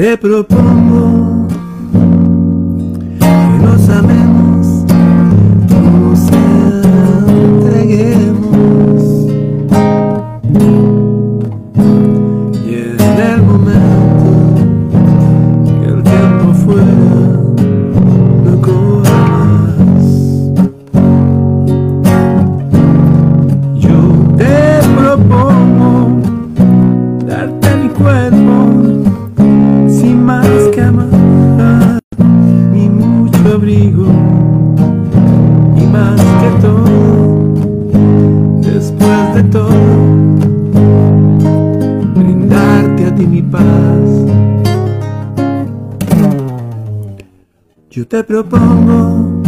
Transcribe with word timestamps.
te 0.00 0.16
propongo 0.16 0.69
te 48.10 48.24
propongo 48.24 49.39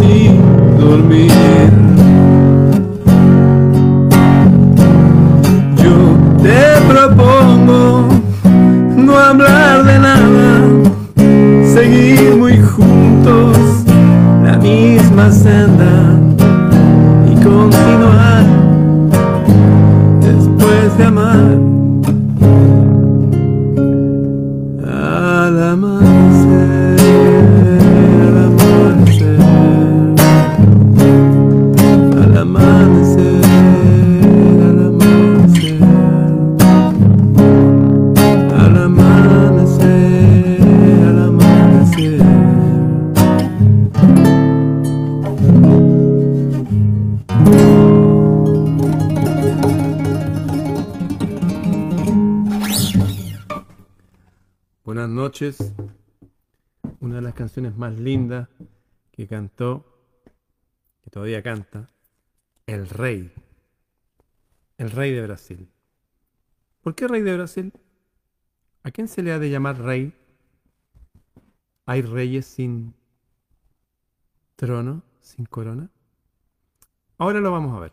ti 0.00 0.30
dormir. 0.78 1.81
Más 57.76 57.98
lindas 57.98 58.48
que 59.10 59.26
cantó, 59.26 59.84
que 61.02 61.10
todavía 61.10 61.42
canta, 61.42 61.88
el 62.66 62.88
rey. 62.88 63.32
El 64.78 64.90
rey 64.90 65.12
de 65.12 65.22
Brasil. 65.22 65.68
¿Por 66.80 66.94
qué 66.94 67.06
rey 67.06 67.22
de 67.22 67.36
Brasil? 67.36 67.72
¿A 68.82 68.90
quién 68.90 69.06
se 69.08 69.22
le 69.22 69.32
ha 69.32 69.38
de 69.38 69.50
llamar 69.50 69.80
rey? 69.80 70.12
¿Hay 71.86 72.02
reyes 72.02 72.46
sin 72.46 72.94
trono, 74.56 75.02
sin 75.20 75.44
corona? 75.44 75.90
Ahora 77.18 77.40
lo 77.40 77.52
vamos 77.52 77.76
a 77.76 77.80
ver. 77.80 77.92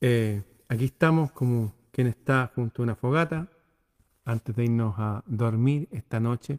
Eh, 0.00 0.42
aquí 0.68 0.86
estamos 0.86 1.32
como 1.32 1.74
quien 1.90 2.06
está 2.06 2.50
junto 2.54 2.82
a 2.82 2.84
una 2.84 2.96
fogata 2.96 3.48
antes 4.24 4.56
de 4.56 4.64
irnos 4.64 4.94
a 4.98 5.22
dormir 5.26 5.88
esta 5.92 6.18
noche. 6.18 6.58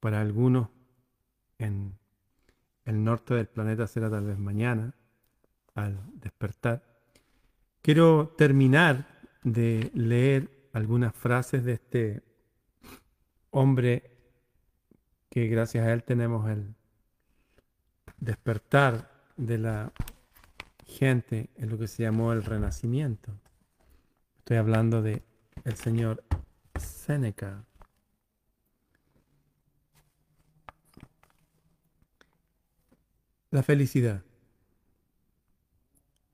Para 0.00 0.20
algunos 0.20 0.68
en 1.58 1.98
el 2.84 3.04
norte 3.04 3.34
del 3.34 3.48
planeta 3.48 3.86
será 3.86 4.08
tal 4.10 4.26
vez 4.26 4.38
mañana 4.38 4.94
al 5.74 5.98
despertar. 6.20 6.82
Quiero 7.82 8.34
terminar 8.36 9.06
de 9.42 9.90
leer 9.94 10.70
algunas 10.72 11.14
frases 11.14 11.64
de 11.64 11.72
este 11.72 12.22
hombre 13.50 14.18
que 15.30 15.46
gracias 15.48 15.86
a 15.86 15.92
él 15.92 16.02
tenemos 16.04 16.48
el 16.50 16.74
despertar 18.18 19.10
de 19.36 19.58
la 19.58 19.92
gente 20.84 21.50
en 21.56 21.70
lo 21.70 21.78
que 21.78 21.86
se 21.86 22.02
llamó 22.02 22.32
el 22.32 22.44
renacimiento. 22.44 23.32
Estoy 24.38 24.56
hablando 24.56 25.02
de 25.02 25.22
el 25.64 25.76
señor 25.76 26.24
Séneca. 26.78 27.67
La 33.50 33.62
felicidad. 33.62 34.22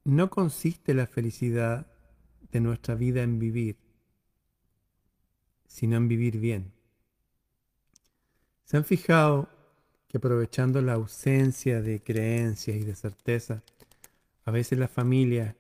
No 0.05 0.31
consiste 0.31 0.95
la 0.95 1.07
felicidad 1.07 1.87
de 2.53 2.61
nuestra 2.61 2.95
vida 2.95 3.23
en 3.23 3.39
vivir, 3.39 3.77
sino 5.67 5.97
en 5.97 6.09
vivir 6.09 6.39
bien. 6.39 6.73
¿Se 8.65 8.77
han 8.77 8.85
fijado 8.85 9.49
que 10.09 10.19
aprovechando 10.19 10.81
la 10.83 10.95
ausencia 10.95 11.83
de 11.83 12.03
creencias 12.03 12.77
y 12.77 12.85
de 12.85 12.95
certeza, 12.95 13.63
a 14.45 14.51
veces 14.51 14.79
las 14.79 14.91
familias 14.91 15.55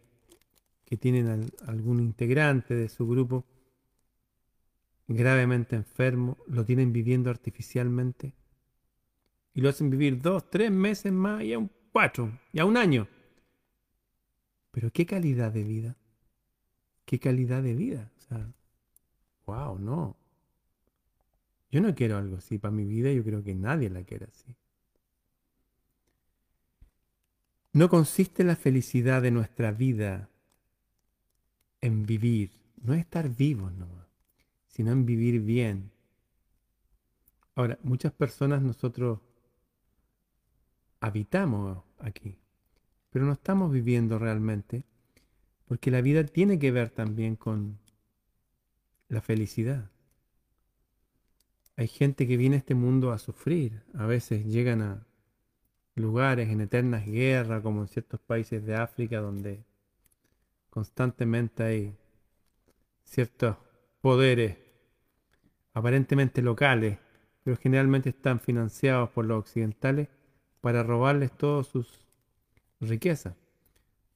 que 0.85 0.97
tienen 0.97 1.29
al- 1.29 1.53
algún 1.67 2.01
integrante 2.01 2.75
de 2.75 2.89
su 2.89 3.07
grupo 3.07 3.45
gravemente 5.09 5.77
enfermo, 5.77 6.39
lo 6.47 6.65
tienen 6.65 6.93
viviendo 6.93 7.31
artificialmente 7.31 8.35
y 9.55 9.61
lo 9.61 9.69
hacen 9.69 9.89
vivir 9.89 10.21
dos, 10.21 10.51
tres 10.51 10.71
meses 10.71 11.13
más 11.13 11.43
y 11.43 11.53
aún 11.53 11.71
cuatro, 11.93 12.39
y 12.53 12.59
a 12.59 12.65
un 12.65 12.77
año. 12.77 13.07
Pero 14.73 14.91
qué 14.91 15.07
calidad 15.07 15.53
de 15.53 15.63
vida, 15.63 15.97
qué 17.07 17.21
calidad 17.21 17.63
de 17.63 17.75
vida. 17.75 18.11
O 18.19 18.21
sea, 18.21 18.53
wow, 19.47 19.79
no. 19.79 20.17
Yo 21.71 21.81
no 21.81 21.95
quiero 21.95 22.19
algo 22.19 22.37
así 22.37 22.59
para 22.59 22.73
mi 22.73 22.85
vida, 22.85 23.13
yo 23.13 23.23
creo 23.23 23.45
que 23.45 23.55
nadie 23.55 23.89
la 23.91 24.03
quiere 24.03 24.27
así. 24.27 24.57
No 27.73 27.89
consiste 27.89 28.45
la 28.45 28.57
felicidad 28.57 29.23
de 29.23 29.31
nuestra 29.31 29.73
vida 29.73 30.29
en 31.81 32.07
vivir, 32.07 32.51
no 32.83 32.95
es 32.95 33.01
estar 33.01 33.29
vivos 33.29 33.73
nomás, 33.73 34.07
sino 34.69 34.93
en 34.93 35.05
vivir 35.05 35.41
bien. 35.41 35.91
Ahora, 37.57 37.79
muchas 37.83 38.13
personas 38.13 38.63
nosotros 38.63 39.21
habitamos 41.05 41.85
aquí, 41.99 42.39
pero 43.11 43.27
no 43.27 43.33
estamos 43.33 43.71
viviendo 43.71 44.19
realmente, 44.19 44.85
porque 45.67 45.91
la 45.91 46.01
vida 46.01 46.25
tiene 46.25 46.59
que 46.59 46.71
ver 46.71 46.89
también 46.89 47.37
con 47.37 47.79
la 49.09 49.21
felicidad. 49.21 49.91
Hay 51.77 51.89
gente 51.89 52.27
que 52.27 52.39
viene 52.39 52.57
a 52.57 52.61
este 52.61 52.75
mundo 52.75 53.13
a 53.13 53.19
sufrir, 53.19 53.83
a 53.93 54.07
veces 54.07 54.47
llegan 54.47 54.81
a 54.81 55.07
lugares 55.95 56.49
en 56.49 56.63
eternas 56.63 57.05
guerras, 57.05 57.63
como 57.63 57.83
en 57.83 57.89
ciertos 57.89 58.21
países 58.21 58.65
de 58.65 58.75
África, 58.75 59.21
donde 59.21 59.63
constantemente 60.71 61.65
hay 61.65 61.97
ciertos 63.03 63.59
poderes 64.01 64.57
aparentemente 65.75 66.41
locales, 66.41 66.99
pero 67.43 67.59
generalmente 67.59 68.09
están 68.09 68.41
financiados 68.41 69.11
por 69.11 69.27
los 69.27 69.41
occidentales 69.41 70.09
para 70.65 70.83
robarles 70.83 71.31
todas 71.31 71.67
sus 71.67 72.01
riquezas. 72.81 73.35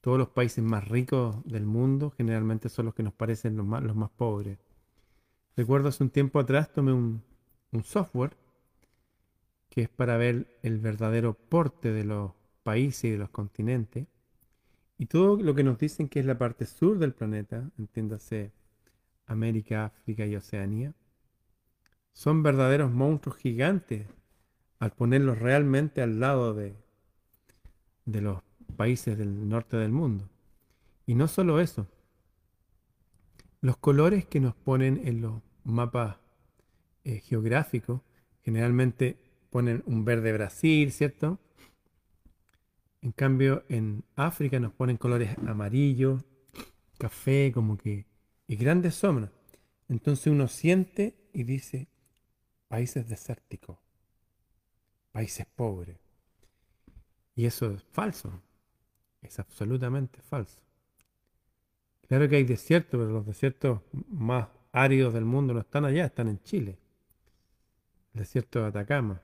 Todos 0.01 0.17
los 0.17 0.29
países 0.31 0.65
más 0.65 0.89
ricos 0.89 1.45
del 1.45 1.67
mundo 1.67 2.11
generalmente 2.17 2.71
son 2.71 2.87
los 2.87 2.95
que 2.95 3.03
nos 3.03 3.13
parecen 3.13 3.55
los 3.55 3.67
más, 3.67 3.83
los 3.83 3.95
más 3.95 4.09
pobres. 4.09 4.59
Recuerdo 5.59 5.91
hace 5.91 6.03
un 6.03 6.09
tiempo 6.09 6.41
atrás 6.41 6.73
tomé 6.73 6.95
un, 6.95 7.23
un 7.71 7.85
software 7.85 8.35
que 9.69 9.83
es 9.83 9.89
para 9.91 10.17
ver 10.17 10.59
el 10.63 10.79
verdadero 10.79 11.35
porte 11.35 11.93
de 11.93 12.05
los 12.05 12.33
países 12.63 13.05
y 13.05 13.11
de 13.11 13.19
los 13.19 13.29
continentes. 13.29 14.07
Y 14.97 15.05
todo 15.05 15.37
lo 15.37 15.55
que 15.55 15.65
nos 15.65 15.79
dicen 15.79 16.09
que 16.09 16.21
es 16.21 16.25
la 16.25 16.39
parte 16.39 16.65
sur 16.65 16.99
del 16.99 17.13
planeta, 17.13 17.71
entiéndase 17.79 18.53
América, 19.27 19.85
África 19.85 20.25
y 20.25 20.35
Oceanía, 20.35 20.95
son 22.15 22.43
verdaderos 22.43 22.91
monstruos 22.91 23.37
gigantes 23.37 24.07
al 24.79 24.93
ponerlos 24.93 25.39
realmente 25.39 26.03
al 26.03 26.21
lado 26.21 26.55
de, 26.55 26.75
de 28.05 28.21
los 28.21 28.43
países 28.77 29.19
del 29.19 29.49
norte 29.49 29.77
del 29.77 29.93
mundo. 29.93 30.29
Y 31.07 31.15
no 31.15 31.27
solo 31.29 31.61
eso, 31.61 31.87
los 33.61 33.77
colores 33.77 34.25
que 34.27 34.41
nos 34.41 34.55
ponen 34.55 35.01
en 35.05 35.21
los 35.21 35.43
mapas 35.65 36.17
eh, 37.05 37.21
geográficos 37.21 38.01
generalmente 38.43 39.17
ponen 39.51 39.83
un 39.87 40.05
verde 40.05 40.33
Brasil, 40.33 40.93
¿cierto? 40.93 41.39
En 43.01 43.13
cambio, 43.13 43.65
en 43.69 44.05
África 44.17 44.61
nos 44.61 44.73
ponen 44.73 44.97
colores 44.97 45.37
amarillos, 45.47 46.25
café, 46.99 47.53
como 47.53 47.77
que, 47.77 48.07
y 48.47 48.57
grandes 48.57 48.95
sombras. 48.95 49.31
Entonces 49.89 50.27
uno 50.27 50.49
siente 50.49 51.17
y 51.33 51.45
dice, 51.45 51.89
países 52.69 53.09
desérticos, 53.09 53.79
países 55.19 55.47
pobres. 55.47 55.97
Y 57.35 57.47
eso 57.47 57.73
es 57.73 57.83
falso, 57.83 58.41
es 59.21 59.41
absolutamente 59.41 60.23
falso. 60.23 60.63
Claro 62.07 62.29
que 62.29 62.37
hay 62.37 62.45
desiertos, 62.45 63.01
pero 63.01 63.11
los 63.11 63.27
desiertos 63.27 63.81
más 64.11 64.47
áridos 64.71 65.13
del 65.15 65.25
mundo 65.25 65.55
no 65.55 65.61
están 65.61 65.85
allá, 65.85 66.05
están 66.05 66.29
en 66.29 66.41
Chile. 66.45 66.79
El 68.15 68.21
desierto 68.21 68.61
de 68.61 68.67
Atacama. 68.69 69.21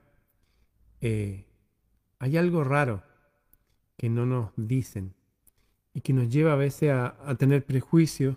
Eh, 0.99 1.45
hay 2.19 2.35
algo 2.35 2.65
raro 2.65 3.01
que 3.95 4.09
no 4.09 4.25
nos 4.25 4.51
dicen 4.57 5.13
y 5.93 6.01
que 6.01 6.11
nos 6.11 6.27
lleva 6.29 6.51
a 6.51 6.57
veces 6.57 6.91
a, 6.91 7.15
a 7.25 7.35
tener 7.35 7.65
prejuicios 7.65 8.35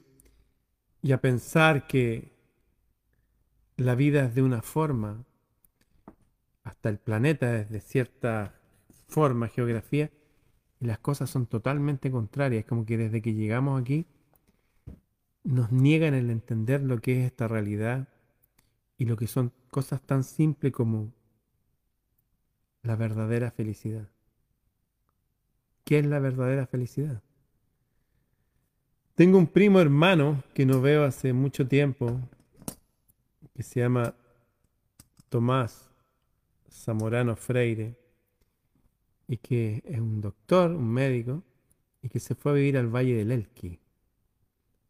y 1.03 1.11
a 1.11 1.21
pensar 1.21 1.89
que 1.89 2.31
la 3.77 3.97
vida 3.97 4.27
es 4.27 4.37
de 4.37 4.43
una 4.43 4.63
forma, 4.63 5.25
hasta 6.69 6.91
el 6.91 6.99
planeta 6.99 7.57
es 7.57 7.71
de 7.71 7.81
cierta 7.81 8.55
forma, 9.09 9.49
geografía, 9.49 10.11
y 10.81 10.85
las 10.85 10.99
cosas 10.99 11.31
son 11.31 11.47
totalmente 11.47 12.11
contrarias. 12.11 12.67
Como 12.67 12.85
que 12.85 12.99
desde 12.99 13.23
que 13.23 13.33
llegamos 13.33 13.81
aquí 13.81 14.07
nos 15.45 15.73
niegan 15.73 16.13
el 16.13 16.29
entender 16.29 16.83
lo 16.83 17.01
que 17.01 17.21
es 17.21 17.27
esta 17.27 17.49
realidad 17.49 18.09
y 18.99 19.07
lo 19.07 19.17
que 19.17 19.27
son 19.27 19.51
cosas 19.71 20.03
tan 20.03 20.25
simples 20.25 20.75
como 20.75 21.11
la 22.83 22.97
verdadera 22.97 23.51
felicidad. 23.51 24.11
¿Qué 25.85 26.01
es 26.01 26.07
la 26.07 26.19
verdadera 26.19 26.67
felicidad? 26.67 27.23
Tengo 29.15 29.39
un 29.39 29.47
primo 29.47 29.81
hermano 29.81 30.45
que 30.53 30.67
no 30.67 30.83
veo 30.83 31.05
hace 31.05 31.33
mucho 31.33 31.67
tiempo, 31.67 32.21
que 33.55 33.63
se 33.63 33.81
llama 33.81 34.15
Tomás 35.31 35.88
Zamorano 36.71 37.37
Freire, 37.37 37.99
y 39.27 39.37
que 39.37 39.83
es 39.85 39.99
un 39.99 40.21
doctor, 40.21 40.71
un 40.71 40.89
médico, 40.89 41.43
y 42.03 42.09
que 42.09 42.21
se 42.21 42.35
fue 42.35 42.53
a 42.53 42.55
vivir 42.55 42.79
al 42.79 42.89
Valle 42.89 43.15
del 43.15 43.33
Elqui, 43.33 43.79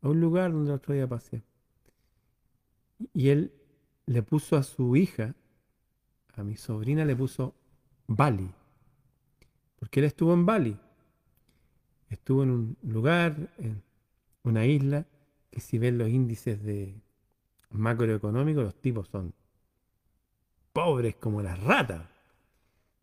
a 0.02 0.08
un 0.08 0.20
lugar 0.20 0.52
donde 0.52 0.70
el 0.70 0.76
otro 0.76 0.94
día 0.94 1.08
pasé. 1.08 1.42
Y 3.12 3.28
él 3.30 3.52
le 4.06 4.22
puso 4.22 4.56
a 4.56 4.62
su 4.62 4.96
hija, 4.96 5.34
a 6.34 6.44
mi 6.44 6.56
sobrina 6.56 7.04
le 7.04 7.16
puso 7.16 7.54
Bali, 8.06 8.50
porque 9.78 10.00
él 10.00 10.06
estuvo 10.06 10.34
en 10.34 10.46
Bali. 10.46 10.76
Estuvo 12.08 12.42
en 12.42 12.50
un 12.50 12.76
lugar, 12.82 13.36
en 13.58 13.82
una 14.42 14.66
isla, 14.66 15.06
que 15.50 15.60
si 15.60 15.78
ven 15.78 15.98
los 15.98 16.08
índices 16.08 16.62
de 16.62 16.94
macroeconómicos, 17.70 18.64
los 18.64 18.80
tipos 18.80 19.08
son 19.08 19.34
pobres 20.78 21.16
como 21.16 21.42
las 21.42 21.60
ratas. 21.60 22.06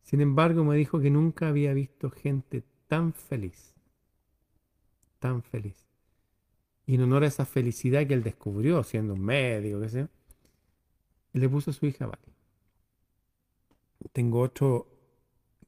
Sin 0.02 0.22
embargo, 0.22 0.64
me 0.64 0.78
dijo 0.78 1.02
que 1.02 1.10
nunca 1.10 1.50
había 1.50 1.74
visto 1.74 2.10
gente 2.10 2.64
tan 2.88 3.14
feliz. 3.14 3.76
Tan 5.20 5.44
feliz. 5.44 5.76
Y 6.86 6.96
en 6.96 7.02
honor 7.02 7.24
a 7.24 7.28
esa 7.28 7.46
felicidad 7.46 8.08
que 8.08 8.14
él 8.14 8.24
descubrió 8.24 8.82
siendo 8.84 9.14
un 9.14 9.22
médico, 9.22 9.82
qué 9.82 9.90
sé 9.90 10.08
le 11.34 11.50
puso 11.50 11.72
a 11.72 11.74
su 11.74 11.86
hija 11.86 12.06
Bali. 12.06 12.34
Tengo 14.14 14.40
otro 14.40 14.88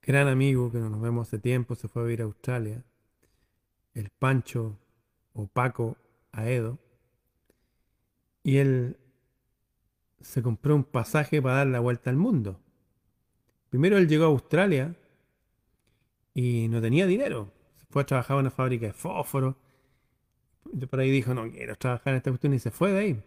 gran 0.01 0.29
amigo 0.29 0.71
que 0.71 0.77
no 0.77 0.89
nos 0.89 1.01
vemos 1.01 1.27
hace 1.27 1.39
tiempo, 1.39 1.75
se 1.75 1.89
fue 1.89 2.03
a 2.03 2.05
vivir 2.05 2.21
a 2.21 2.25
Australia, 2.25 2.85
el 3.93 4.09
Pancho 4.11 4.79
o 5.33 5.47
Paco 5.47 5.97
Aedo, 6.31 6.79
y 8.43 8.57
él 8.59 8.97
se 10.21 10.41
compró 10.41 10.75
un 10.75 10.83
pasaje 10.83 11.41
para 11.41 11.57
dar 11.57 11.67
la 11.67 11.79
vuelta 11.79 12.09
al 12.09 12.17
mundo. 12.17 12.59
Primero 13.69 13.97
él 13.97 14.07
llegó 14.07 14.25
a 14.25 14.27
Australia 14.27 14.95
y 16.33 16.67
no 16.69 16.81
tenía 16.81 17.05
dinero. 17.05 17.51
fue 17.89 18.03
a 18.03 18.05
trabajar 18.05 18.35
en 18.35 18.41
una 18.41 18.51
fábrica 18.51 18.87
de 18.87 18.93
fósforo. 18.93 19.57
Por 20.89 20.99
ahí 20.99 21.11
dijo, 21.11 21.33
no 21.33 21.49
quiero 21.49 21.75
trabajar 21.75 22.13
en 22.13 22.17
esta 22.17 22.31
cuestión 22.31 22.53
y 22.53 22.59
se 22.59 22.71
fue 22.71 22.91
de 22.91 22.99
ahí. 22.99 23.23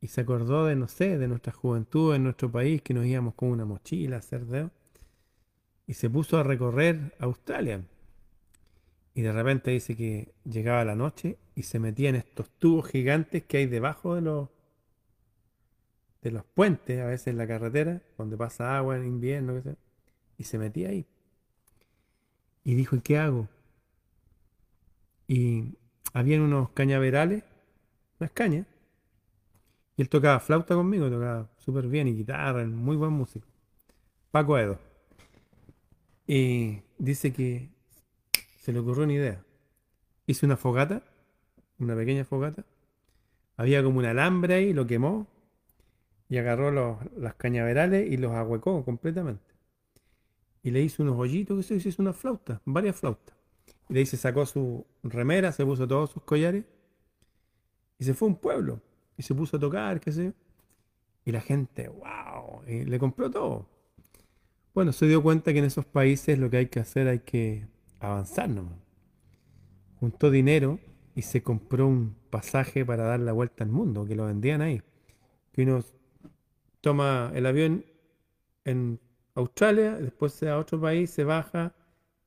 Y 0.00 0.08
se 0.08 0.20
acordó 0.20 0.66
de, 0.66 0.74
no 0.74 0.88
sé, 0.88 1.16
de 1.18 1.28
nuestra 1.28 1.52
juventud 1.52 2.14
en 2.14 2.24
nuestro 2.24 2.50
país, 2.50 2.82
que 2.82 2.94
nos 2.94 3.06
íbamos 3.06 3.34
con 3.34 3.50
una 3.50 3.64
mochila 3.64 4.16
a 4.16 4.18
hacer 4.18 4.46
dedo. 4.46 4.70
Y 5.86 5.94
se 5.94 6.10
puso 6.10 6.38
a 6.38 6.42
recorrer 6.42 7.14
Australia. 7.18 7.84
Y 9.14 9.22
de 9.22 9.32
repente 9.32 9.70
dice 9.70 9.96
que 9.96 10.34
llegaba 10.44 10.84
la 10.84 10.96
noche 10.96 11.38
y 11.54 11.62
se 11.64 11.78
metía 11.78 12.08
en 12.08 12.16
estos 12.16 12.50
tubos 12.50 12.88
gigantes 12.88 13.44
que 13.44 13.58
hay 13.58 13.66
debajo 13.66 14.14
de 14.14 14.22
los, 14.22 14.48
de 16.22 16.30
los 16.30 16.44
puentes, 16.44 17.00
a 17.00 17.06
veces 17.06 17.28
en 17.28 17.36
la 17.36 17.46
carretera, 17.46 18.00
donde 18.16 18.36
pasa 18.36 18.76
agua 18.76 18.96
en 18.96 19.06
invierno, 19.06 19.60
y 20.38 20.44
se 20.44 20.58
metía 20.58 20.90
ahí. 20.90 21.06
Y 22.64 22.74
dijo, 22.74 22.96
¿y 22.96 23.00
qué 23.00 23.18
hago? 23.18 23.48
Y 25.26 25.76
habían 26.12 26.42
unos 26.42 26.70
cañaverales, 26.70 27.42
unas 28.20 28.30
cañas, 28.30 28.66
y 29.96 30.02
él 30.02 30.08
tocaba 30.08 30.38
flauta 30.38 30.74
conmigo, 30.74 31.10
tocaba 31.10 31.50
súper 31.58 31.88
bien, 31.88 32.06
y 32.06 32.14
guitarra, 32.14 32.64
muy 32.64 32.96
buen 32.96 33.12
músico. 33.12 33.46
Paco 34.30 34.58
Edo. 34.58 34.78
Y 36.26 36.82
dice 36.98 37.32
que 37.32 37.68
se 38.60 38.72
le 38.72 38.78
ocurrió 38.78 39.04
una 39.04 39.12
idea. 39.12 39.44
Hice 40.26 40.46
una 40.46 40.56
fogata, 40.56 41.02
una 41.80 41.96
pequeña 41.96 42.24
fogata. 42.24 42.64
Había 43.56 43.82
como 43.82 43.98
un 43.98 44.04
alambre 44.04 44.54
ahí, 44.54 44.72
lo 44.72 44.86
quemó 44.86 45.26
y 46.32 46.38
agarró 46.38 46.70
los, 46.70 46.96
las 47.14 47.34
cañaverales 47.34 48.10
y 48.10 48.16
los 48.16 48.32
ahuecó 48.32 48.82
completamente. 48.86 49.52
Y 50.62 50.70
le 50.70 50.80
hizo 50.80 51.02
unos 51.02 51.18
hoyitos, 51.18 51.58
que 51.58 51.78
se 51.78 51.86
hizo 51.90 52.00
una 52.00 52.14
flauta, 52.14 52.62
varias 52.64 52.96
flautas. 52.96 53.36
Y 53.90 53.98
ahí 53.98 54.06
se 54.06 54.16
sacó 54.16 54.46
su 54.46 54.86
remera, 55.02 55.52
se 55.52 55.62
puso 55.62 55.86
todos 55.86 56.08
sus 56.08 56.22
collares 56.22 56.64
y 57.98 58.04
se 58.04 58.14
fue 58.14 58.28
a 58.28 58.30
un 58.30 58.36
pueblo. 58.38 58.80
Y 59.18 59.24
se 59.24 59.34
puso 59.34 59.58
a 59.58 59.60
tocar, 59.60 60.00
qué 60.00 60.10
sé 60.10 60.32
Y 61.26 61.32
la 61.32 61.42
gente, 61.42 61.88
wow, 61.88 62.62
y 62.66 62.86
le 62.86 62.98
compró 62.98 63.30
todo. 63.30 63.68
Bueno, 64.72 64.92
se 64.92 65.06
dio 65.06 65.22
cuenta 65.22 65.52
que 65.52 65.58
en 65.58 65.66
esos 65.66 65.84
países 65.84 66.38
lo 66.38 66.48
que 66.48 66.56
hay 66.56 66.66
que 66.68 66.80
hacer 66.80 67.08
hay 67.08 67.18
que 67.18 67.66
avanzar 68.00 68.48
nomás. 68.48 68.78
Juntó 70.00 70.30
dinero 70.30 70.78
y 71.14 71.20
se 71.20 71.42
compró 71.42 71.86
un 71.86 72.16
pasaje 72.30 72.86
para 72.86 73.04
dar 73.04 73.20
la 73.20 73.32
vuelta 73.32 73.64
al 73.64 73.70
mundo, 73.70 74.06
que 74.06 74.16
lo 74.16 74.24
vendían 74.24 74.62
ahí. 74.62 74.80
Que 75.52 75.66
toma 76.82 77.32
el 77.34 77.46
avión 77.46 77.86
en 78.64 79.00
Australia, 79.34 79.96
después 79.96 80.34
se 80.34 80.46
va 80.46 80.52
a 80.52 80.58
otro 80.58 80.78
país, 80.78 81.10
se 81.10 81.24
baja, 81.24 81.74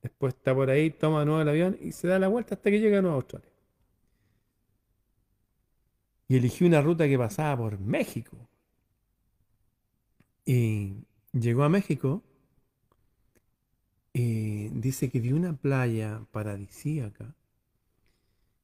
Después 0.06 0.36
está 0.36 0.54
por 0.54 0.70
ahí, 0.70 0.92
toma 0.92 1.22
de 1.22 1.26
nuevo 1.26 1.42
el 1.42 1.50
avión 1.50 1.78
y 1.82 1.92
se 1.92 2.08
da 2.08 2.20
la 2.20 2.28
vuelta 2.28 2.54
hasta 2.54 2.70
que 2.70 2.80
llega 2.80 3.00
a 3.00 3.02
Nueva 3.02 3.16
Australia. 3.16 3.50
Y 6.28 6.38
eligió 6.38 6.68
una 6.68 6.80
ruta 6.80 7.08
que 7.08 7.18
pasaba 7.18 7.58
por 7.58 7.80
México. 7.80 8.38
Y 10.46 10.94
llegó 11.32 11.64
a 11.64 11.70
México 11.70 12.22
y 14.14 14.70
dice 14.70 15.10
que 15.10 15.20
vio 15.20 15.36
una 15.36 15.54
playa 15.58 16.22
paradisíaca, 16.32 17.34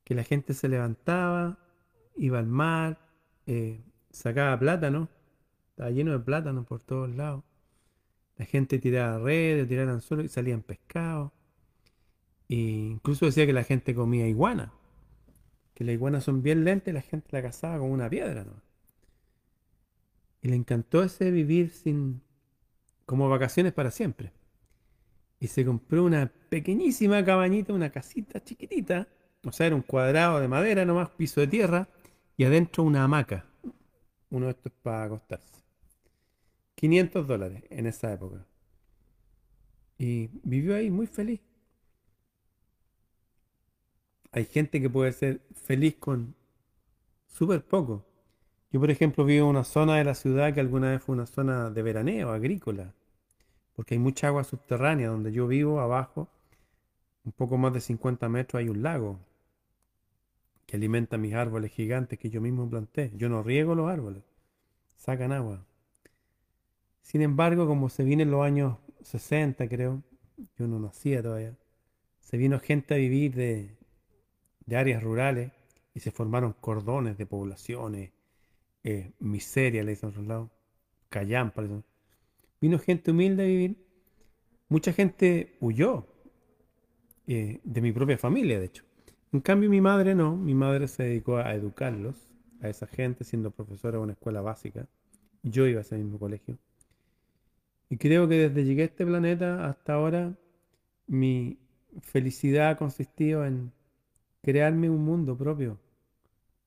que 0.03 0.13
la 0.13 0.24
gente 0.24 0.53
se 0.53 0.69
levantaba, 0.69 1.57
iba 2.17 2.38
al 2.38 2.45
mar, 2.45 3.00
eh, 3.48 3.81
sacaba 4.12 4.60
plátano, 4.60 5.10
estaba 5.72 5.90
lleno 5.90 6.12
de 6.12 6.20
plátano 6.20 6.63
por 6.63 6.82
todos 6.84 7.10
lados. 7.16 7.44
La 8.38 8.46
gente 8.46 8.80
tiraba 8.80 9.20
redes, 9.20 9.68
tiraba 9.68 9.92
anzuelos 9.92 10.25
y 10.25 10.30
salían 10.30 10.62
pescados. 10.62 11.32
E 12.50 12.56
incluso 12.56 13.25
decía 13.25 13.46
que 13.46 13.54
la 13.54 13.63
gente 13.63 13.96
comía 13.96 14.28
iguana. 14.28 14.74
Que 15.74 15.84
las 15.84 15.94
iguanas 15.94 16.24
son 16.24 16.44
bien 16.44 16.63
lentas 16.66 16.90
y 16.90 16.94
la 16.94 17.01
gente 17.01 17.30
la 17.32 17.42
cazaba 17.42 17.80
con 17.80 17.92
una 17.92 18.10
piedra. 18.10 18.44
¿no? 18.44 18.62
Y 20.42 20.50
le 20.50 20.56
encantó 20.56 21.04
ese 21.04 21.32
vivir 21.32 21.70
sin 21.70 22.22
como 23.06 23.30
vacaciones 23.30 23.74
para 23.74 23.92
siempre. 23.92 24.34
Y 25.40 25.48
se 25.48 25.66
compró 25.66 26.04
una 26.04 26.32
pequeñísima 26.50 27.24
cabañita, 27.24 27.74
una 27.74 27.92
casita 27.92 28.44
chiquitita. 28.44 29.08
O 29.46 29.51
sea, 29.51 29.68
era 29.68 29.75
un 29.75 29.82
cuadrado 29.82 30.40
de 30.40 30.48
madera 30.48 30.84
nomás, 30.86 31.10
piso 31.10 31.42
de 31.42 31.48
tierra. 31.48 31.88
Y 32.38 32.44
adentro 32.44 32.84
una 32.84 33.04
hamaca. 33.04 33.46
Uno 34.30 34.48
de 34.48 34.51
estos 34.51 34.72
para 34.82 35.04
acostarse. 35.04 35.61
500 36.82 37.28
dólares 37.28 37.64
en 37.70 37.86
esa 37.86 38.12
época. 38.12 38.44
Y 40.00 40.32
vivió 40.42 40.76
ahí 40.76 40.90
muy 40.90 41.06
feliz. 41.06 41.40
Hay 44.32 44.46
gente 44.46 44.82
que 44.82 44.90
puede 44.90 45.12
ser 45.12 45.42
feliz 45.54 45.98
con 45.98 46.34
súper 47.28 47.64
poco. 47.64 48.04
Yo, 48.72 48.80
por 48.80 48.90
ejemplo, 48.90 49.26
vivo 49.26 49.46
en 49.46 49.52
una 49.52 49.64
zona 49.64 49.98
de 49.98 50.06
la 50.06 50.16
ciudad 50.16 50.56
que 50.56 50.60
alguna 50.60 50.90
vez 50.90 51.04
fue 51.04 51.14
una 51.14 51.28
zona 51.28 51.70
de 51.70 51.84
veraneo, 51.84 52.32
agrícola, 52.32 52.96
porque 53.74 53.94
hay 53.94 54.00
mucha 54.00 54.30
agua 54.30 54.44
subterránea. 54.44 55.10
Donde 55.10 55.32
yo 55.32 55.46
vivo, 55.46 55.82
abajo, 55.82 56.30
un 57.24 57.32
poco 57.32 57.60
más 57.60 57.74
de 57.74 57.82
50 57.82 58.28
metros, 58.28 58.60
hay 58.60 58.70
un 58.70 58.82
lago 58.82 59.20
que 60.66 60.78
alimenta 60.78 61.20
mis 61.20 61.36
árboles 61.36 61.72
gigantes 61.74 62.18
que 62.18 62.32
yo 62.32 62.42
mismo 62.42 62.68
planté. 62.68 63.12
Yo 63.16 63.30
no 63.30 63.44
riego 63.44 63.76
los 63.76 63.88
árboles, 63.88 64.24
sacan 64.96 65.32
agua. 65.32 65.64
Sin 67.01 67.22
embargo, 67.22 67.67
como 67.67 67.89
se 67.89 68.03
vienen 68.03 68.31
los 68.31 68.43
años 68.43 68.77
60, 69.03 69.67
creo, 69.67 70.03
yo 70.58 70.67
no 70.67 70.79
nacía 70.79 71.22
todavía, 71.22 71.55
se 72.20 72.38
vino 72.38 72.60
gente 72.60 72.93
a 72.93 72.98
vivir 72.98 73.36
de, 73.36 73.77
áreas 74.75 75.03
rurales 75.03 75.51
y 75.93 76.00
se 76.00 76.12
formaron 76.12 76.53
cordones 76.53 77.17
de 77.17 77.25
poblaciones, 77.25 78.12
eh, 78.84 79.12
miseria, 79.20 79.84
le 79.84 79.91
dicen 79.91 80.08
a 80.08 80.10
otros 80.12 80.27
lados, 80.27 80.50
callampa. 81.10 81.63
Vino 82.62 82.79
gente 82.79 83.12
humilde 83.12 83.43
a 83.43 83.46
vivir. 83.46 83.75
Mucha 84.70 84.93
gente 84.93 85.58
huyó 85.60 86.08
eh, 87.27 87.60
de 87.63 87.81
mi 87.81 87.91
propia 87.91 88.17
familia, 88.17 88.60
de 88.60 88.67
hecho. 88.67 88.86
En 89.34 89.41
cambio, 89.41 89.70
mi 89.70 89.81
madre 89.81 90.15
no. 90.15 90.36
Mi 90.36 90.53
madre 90.53 90.88
se 90.88 91.03
dedicó 91.03 91.38
a 91.38 91.53
educarlos, 91.53 92.15
a 92.62 92.70
esa 92.70 92.88
gente, 92.88 93.24
siendo 93.24 93.51
profesora 93.51 93.98
de 93.98 94.03
una 94.03 94.13
escuela 94.13 94.41
básica. 94.41 94.88
Yo 95.43 95.67
iba 95.67 95.79
a 95.79 95.81
ese 95.81 95.98
mismo 95.98 96.20
colegio. 96.20 96.58
Y 97.91 97.98
creo 97.98 98.25
que 98.29 98.48
desde 98.48 98.63
llegué 98.63 98.83
a 98.83 98.86
este 98.86 99.05
planeta 99.05 99.67
hasta 99.67 99.95
ahora, 99.95 100.33
mi 101.07 101.60
felicidad 102.00 102.69
ha 102.69 102.77
consistido 102.77 103.45
en 103.45 103.74
crearme 104.41 104.89
un 104.89 105.03
mundo 105.03 105.38
propio. 105.38 105.77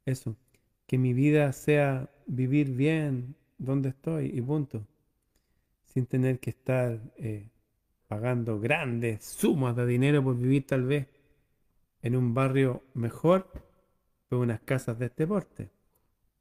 Eso, 0.05 0.37
que 0.87 0.99
mi 0.99 1.15
vida 1.15 1.51
sea 1.55 2.11
vivir 2.27 2.73
bien 2.73 3.37
donde 3.57 3.89
estoy 3.89 4.33
y 4.35 4.43
punto. 4.43 4.87
Sin 5.87 6.05
tener 6.05 6.41
que 6.41 6.51
estar 6.51 7.01
eh, 7.17 7.49
pagando 8.07 8.61
grandes 8.61 9.25
sumas 9.25 9.75
de 9.77 9.87
dinero 9.87 10.23
por 10.23 10.37
vivir 10.37 10.67
tal 10.67 10.85
vez 10.85 11.09
en 12.03 12.17
un 12.17 12.35
barrio 12.35 12.83
mejor, 12.93 13.51
por 14.29 14.41
unas 14.41 14.61
casas 14.61 14.99
de 14.99 15.07
este 15.07 15.27
porte. 15.27 15.71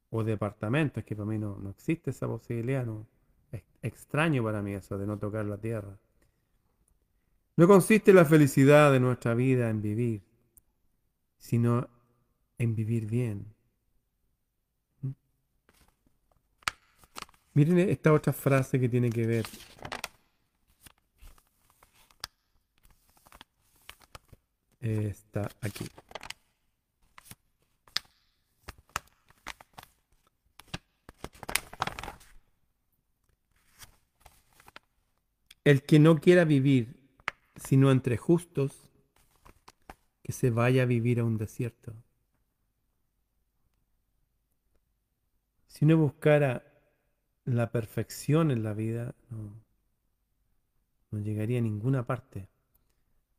O 0.09 0.25
departamentos, 0.25 1.05
que 1.05 1.15
para 1.15 1.29
mí 1.29 1.37
no, 1.39 1.57
no 1.57 1.69
existe 1.69 2.09
esa 2.09 2.27
posibilidad, 2.27 2.85
no, 2.85 3.12
extraño 3.83 4.43
para 4.43 4.61
mí 4.61 4.73
eso 4.73 4.97
de 4.97 5.05
no 5.05 5.19
tocar 5.19 5.45
la 5.45 5.57
tierra. 5.57 5.99
No 7.55 7.67
consiste 7.67 8.13
la 8.13 8.25
felicidad 8.25 8.91
de 8.91 8.99
nuestra 8.99 9.35
vida 9.35 9.69
en 9.69 9.81
vivir, 9.81 10.23
sino 11.37 11.87
en 12.57 12.75
vivir 12.75 13.05
bien. 13.05 13.45
¿Mm? 15.01 15.11
Miren 17.53 17.77
esta 17.79 18.11
otra 18.11 18.33
frase 18.33 18.79
que 18.79 18.89
tiene 18.89 19.09
que 19.11 19.27
ver. 19.27 19.45
Está 24.81 25.49
aquí. 25.61 25.85
El 35.63 35.84
que 35.84 36.00
no 36.00 36.20
quiera 36.20 36.43
vivir 36.43 37.03
sino 37.55 37.91
entre 37.91 38.17
justos, 38.17 38.89
que 40.22 40.32
se 40.32 40.50
vaya 40.50 40.84
a 40.84 40.86
vivir 40.86 41.20
a 41.20 41.24
un 41.24 41.38
desierto. 41.38 41.93
Si 45.67 45.86
no 45.86 45.98
buscara 45.98 46.63
la 47.46 47.72
perfección 47.72 48.51
en 48.51 48.63
la 48.63 48.74
vida, 48.74 49.15
no, 49.29 51.20
llegaría 51.20 51.60
a 51.60 51.62
ninguna 51.62 52.05
parte. 52.05 52.48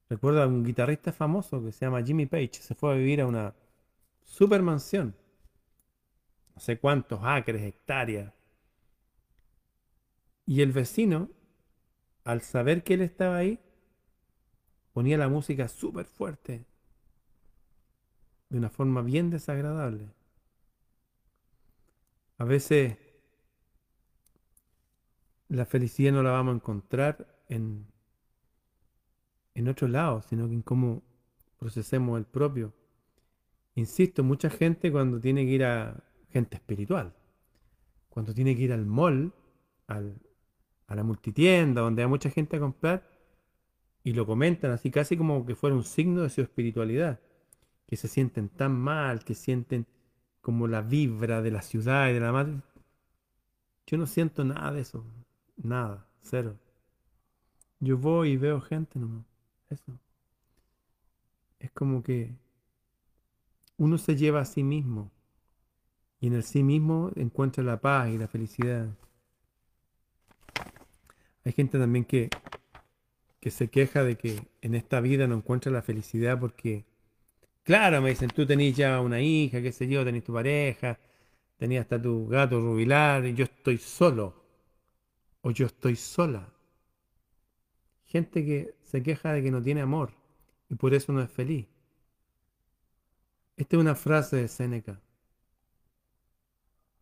Recuerdo 0.09 0.43
a 0.43 0.47
un 0.47 0.65
guitarrista 0.65 1.13
famoso 1.13 1.65
que 1.65 1.73
se 1.73 1.87
llama 1.87 2.03
Jimmy 2.03 2.27
Page, 2.27 2.55
se 2.55 2.75
fue 2.75 2.93
a 2.93 2.97
vivir 2.97 3.21
a 3.21 3.27
una 3.27 3.55
supermansión, 4.23 5.15
no 6.55 6.61
sé 6.61 6.79
cuántos 6.79 7.21
acres, 7.23 7.63
hectáreas. 7.63 8.33
Y 10.47 10.61
el 10.61 10.73
vecino 10.73 11.31
al 12.25 12.41
saber 12.41 12.83
que 12.83 12.95
él 12.95 13.03
estaba 13.03 13.37
ahí, 13.37 13.61
ponía 14.93 15.19
la 15.19 15.29
música 15.29 15.69
súper 15.69 16.07
fuerte, 16.07 16.65
de 18.49 18.59
una 18.59 18.71
forma 18.71 19.03
bien 19.03 19.31
desagradable. 19.31 20.09
A 22.39 22.45
veces 22.45 22.97
la 25.49 25.67
felicidad 25.67 26.13
no 26.13 26.23
la 26.23 26.31
vamos 26.31 26.53
a 26.53 26.57
encontrar 26.57 27.43
en, 27.49 27.87
en 29.55 29.69
otro 29.69 29.89
lado, 29.89 30.23
sino 30.23 30.47
en 30.47 30.63
cómo 30.63 31.03
procesemos 31.59 32.19
el 32.19 32.25
propio. 32.25 32.73
Insisto, 33.75 34.23
mucha 34.23 34.51
gente 34.51 34.91
cuando 34.91 35.21
tiene 35.21 35.45
que 35.45 35.51
ir 35.51 35.65
a 35.65 36.03
gente 36.31 36.57
espiritual, 36.57 37.13
cuando 38.09 38.33
tiene 38.33 38.57
que 38.57 38.63
ir 38.63 38.73
al 38.73 38.87
mall, 38.87 39.33
al, 39.87 40.21
a 40.87 40.95
la 40.95 41.03
multitienda, 41.03 41.83
donde 41.83 42.03
hay 42.03 42.09
mucha 42.09 42.31
gente 42.31 42.57
a 42.57 42.61
comprar, 42.61 43.09
y 44.03 44.13
lo 44.13 44.27
comentan 44.27 44.71
así 44.71 44.91
casi 44.91 45.17
como 45.17 45.47
que 45.47 45.55
fuera 45.55 45.75
un 45.75 45.85
signo 45.85 46.23
de 46.23 46.31
su 46.31 46.43
espiritualidad, 46.43 47.21
que 47.87 47.97
se 47.97 48.09
sienten 48.09 48.49
tan 48.49 48.79
mal, 48.79 49.25
que 49.25 49.35
sienten 49.35 49.87
como 50.41 50.69
la 50.69 50.83
vibra 50.83 51.41
de 51.41 51.51
la 51.51 51.63
ciudad 51.63 52.11
y 52.11 52.13
de 52.13 52.21
la 52.21 52.33
madre. 52.33 52.61
Yo 53.87 53.99
no 53.99 54.07
siento 54.07 54.45
nada 54.45 54.73
de 54.73 54.81
eso, 54.81 55.05
nada, 55.57 56.07
cero. 56.23 56.59
Yo 57.81 57.99
voy 57.99 58.31
y 58.31 58.37
veo 58.37 58.61
gente 58.61 58.99
nomás, 58.99 59.25
eso. 59.69 59.99
Es 61.59 61.71
como 61.71 62.03
que 62.03 62.35
uno 63.77 63.99
se 63.99 64.17
lleva 64.17 64.41
a 64.41 64.45
sí 64.45 64.63
mismo 64.63 65.11
y 66.21 66.29
en 66.29 66.35
el 66.35 66.43
sí 66.43 66.63
mismo 66.63 67.11
encuentra 67.17 67.65
la 67.65 67.81
paz 67.81 68.11
y 68.11 68.19
la 68.19 68.29
felicidad. 68.29 68.89
Hay 71.45 71.53
gente 71.53 71.79
también 71.79 72.05
que, 72.05 72.31
que 73.41 73.51
se 73.51 73.69
queja 73.69 74.03
de 74.03 74.17
que 74.17 74.49
en 74.63 74.75
esta 74.75 75.01
vida 75.01 75.27
no 75.27 75.37
encuentra 75.37 75.71
la 75.71 75.83
felicidad 75.83 76.41
porque, 76.41 76.87
claro, 77.63 78.01
me 78.01 78.11
dicen, 78.11 78.31
tú 78.31 78.47
tenés 78.47 78.77
ya 78.77 79.01
una 79.01 79.21
hija, 79.21 79.61
qué 79.61 79.73
sé 79.73 79.87
yo, 79.89 80.05
tenés 80.05 80.25
tu 80.25 80.33
pareja, 80.33 80.99
tenías 81.57 81.83
hasta 81.83 82.01
tu 82.01 82.27
gato 82.29 82.61
rubilar, 82.61 83.27
y 83.27 83.35
yo 83.35 83.45
estoy 83.45 83.79
solo, 83.79 84.35
o 85.43 85.51
yo 85.51 85.67
estoy 85.67 85.97
sola. 85.97 86.49
Gente 88.07 88.45
que 88.45 88.75
se 88.83 89.03
queja 89.03 89.33
de 89.33 89.43
que 89.43 89.51
no 89.51 89.63
tiene 89.63 89.81
amor 89.83 90.13
y 90.71 90.77
por 90.77 90.95
eso 90.95 91.13
no 91.13 91.21
es 91.21 91.31
feliz. 91.31 91.67
Esta 93.57 93.77
es 93.77 93.81
una 93.81 93.95
frase 93.95 94.37
de 94.37 94.49
Séneca. 94.49 95.01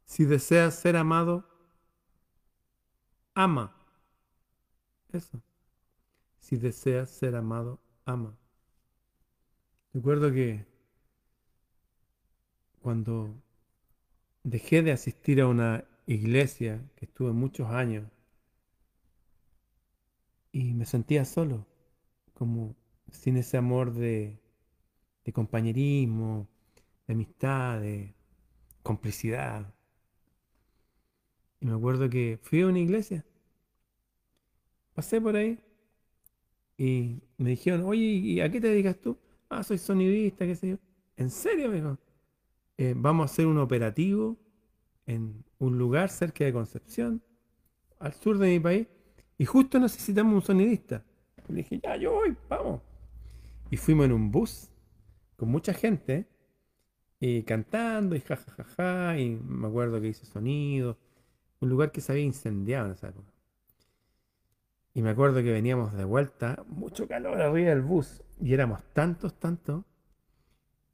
Si 0.05 0.25
deseas 0.25 0.75
ser 0.75 0.97
amado, 0.97 1.49
ama. 3.35 3.82
Eso. 5.13 5.43
Si 6.39 6.57
deseas 6.57 7.11
ser 7.11 7.37
amado, 7.37 7.81
ama. 8.05 8.37
Recuerdo 9.93 10.33
que 10.33 10.67
cuando 12.81 13.35
dejé 14.43 14.83
de 14.83 14.93
asistir 14.93 15.41
a 15.41 15.47
una 15.47 15.85
iglesia 16.07 16.83
que 16.97 17.05
estuve 17.05 17.33
muchos 17.33 17.69
años 17.69 18.11
y 20.51 20.75
me 20.75 20.87
sentía 20.87 21.25
solo, 21.25 21.67
como 22.35 22.75
sin 23.11 23.37
ese 23.37 23.57
amor 23.57 23.93
de, 23.93 24.41
de 25.25 25.33
compañerismo, 25.33 26.49
de 27.07 27.15
amistad, 27.15 27.81
de 27.81 28.15
complicidad. 28.83 29.75
Y 31.61 31.67
me 31.67 31.75
acuerdo 31.75 32.09
que 32.11 32.39
fui 32.43 32.63
a 32.63 32.67
una 32.67 32.81
iglesia, 32.81 33.25
pasé 34.95 35.21
por 35.21 35.37
ahí 35.37 35.59
y 36.77 37.21
me 37.39 37.51
dijeron, 37.51 37.83
oye, 37.85 38.03
¿y 38.03 38.41
a 38.41 38.51
qué 38.51 38.61
te 38.61 38.69
dedicas 38.69 38.99
tú? 39.01 39.17
Ah, 39.49 39.63
soy 39.63 39.79
sonidista, 39.79 40.47
qué 40.47 40.57
sé 40.57 40.71
yo. 40.71 40.77
¿En 41.17 41.31
serio, 41.31 41.67
amigo? 41.67 41.99
Eh, 42.79 42.95
vamos 42.97 43.23
a 43.23 43.33
hacer 43.33 43.47
un 43.47 43.59
operativo 43.59 44.37
en 45.07 45.45
un 45.59 45.79
lugar 45.79 46.09
cerca 46.09 46.45
de 46.45 46.53
Concepción, 46.53 47.23
al 47.99 48.15
sur 48.15 48.39
de 48.39 48.49
mi 48.49 48.61
país, 48.61 48.89
y 49.39 49.45
justo 49.45 49.79
necesitamos 49.79 50.35
un 50.35 50.43
sonidista. 50.43 51.05
Le 51.49 51.57
dije, 51.57 51.81
ya, 51.83 51.97
yo 51.97 52.13
voy, 52.13 52.37
vamos. 52.49 52.81
Y 53.71 53.77
fuimos 53.77 54.07
en 54.07 54.13
un 54.13 54.31
bus 54.31 54.71
con 55.37 55.51
mucha 55.51 55.75
gente, 55.75 56.27
y 57.21 57.43
cantando, 57.45 58.17
y 58.17 58.21
jajajaja, 58.21 59.19
y 59.19 59.31
me 59.37 59.69
acuerdo 59.69 60.01
que 60.01 60.09
hice 60.09 60.27
sonido. 60.27 60.99
Un 61.61 61.69
lugar 61.69 61.93
que 61.93 62.01
se 62.01 62.11
había 62.11 62.25
incendiado 62.25 62.87
en 62.87 62.93
esa 62.95 63.09
época. 63.09 63.31
Y 64.95 65.03
me 65.03 65.11
acuerdo 65.11 65.43
que 65.43 65.53
veníamos 65.53 65.95
de 65.95 66.05
vuelta, 66.05 66.63
mucho 66.69 67.09
calor 67.09 67.41
arriba 67.41 67.71
del 67.71 67.83
bus, 67.83 68.23
y 68.41 68.53
éramos 68.53 68.83
tantos, 68.93 69.39
tantos, 69.39 69.85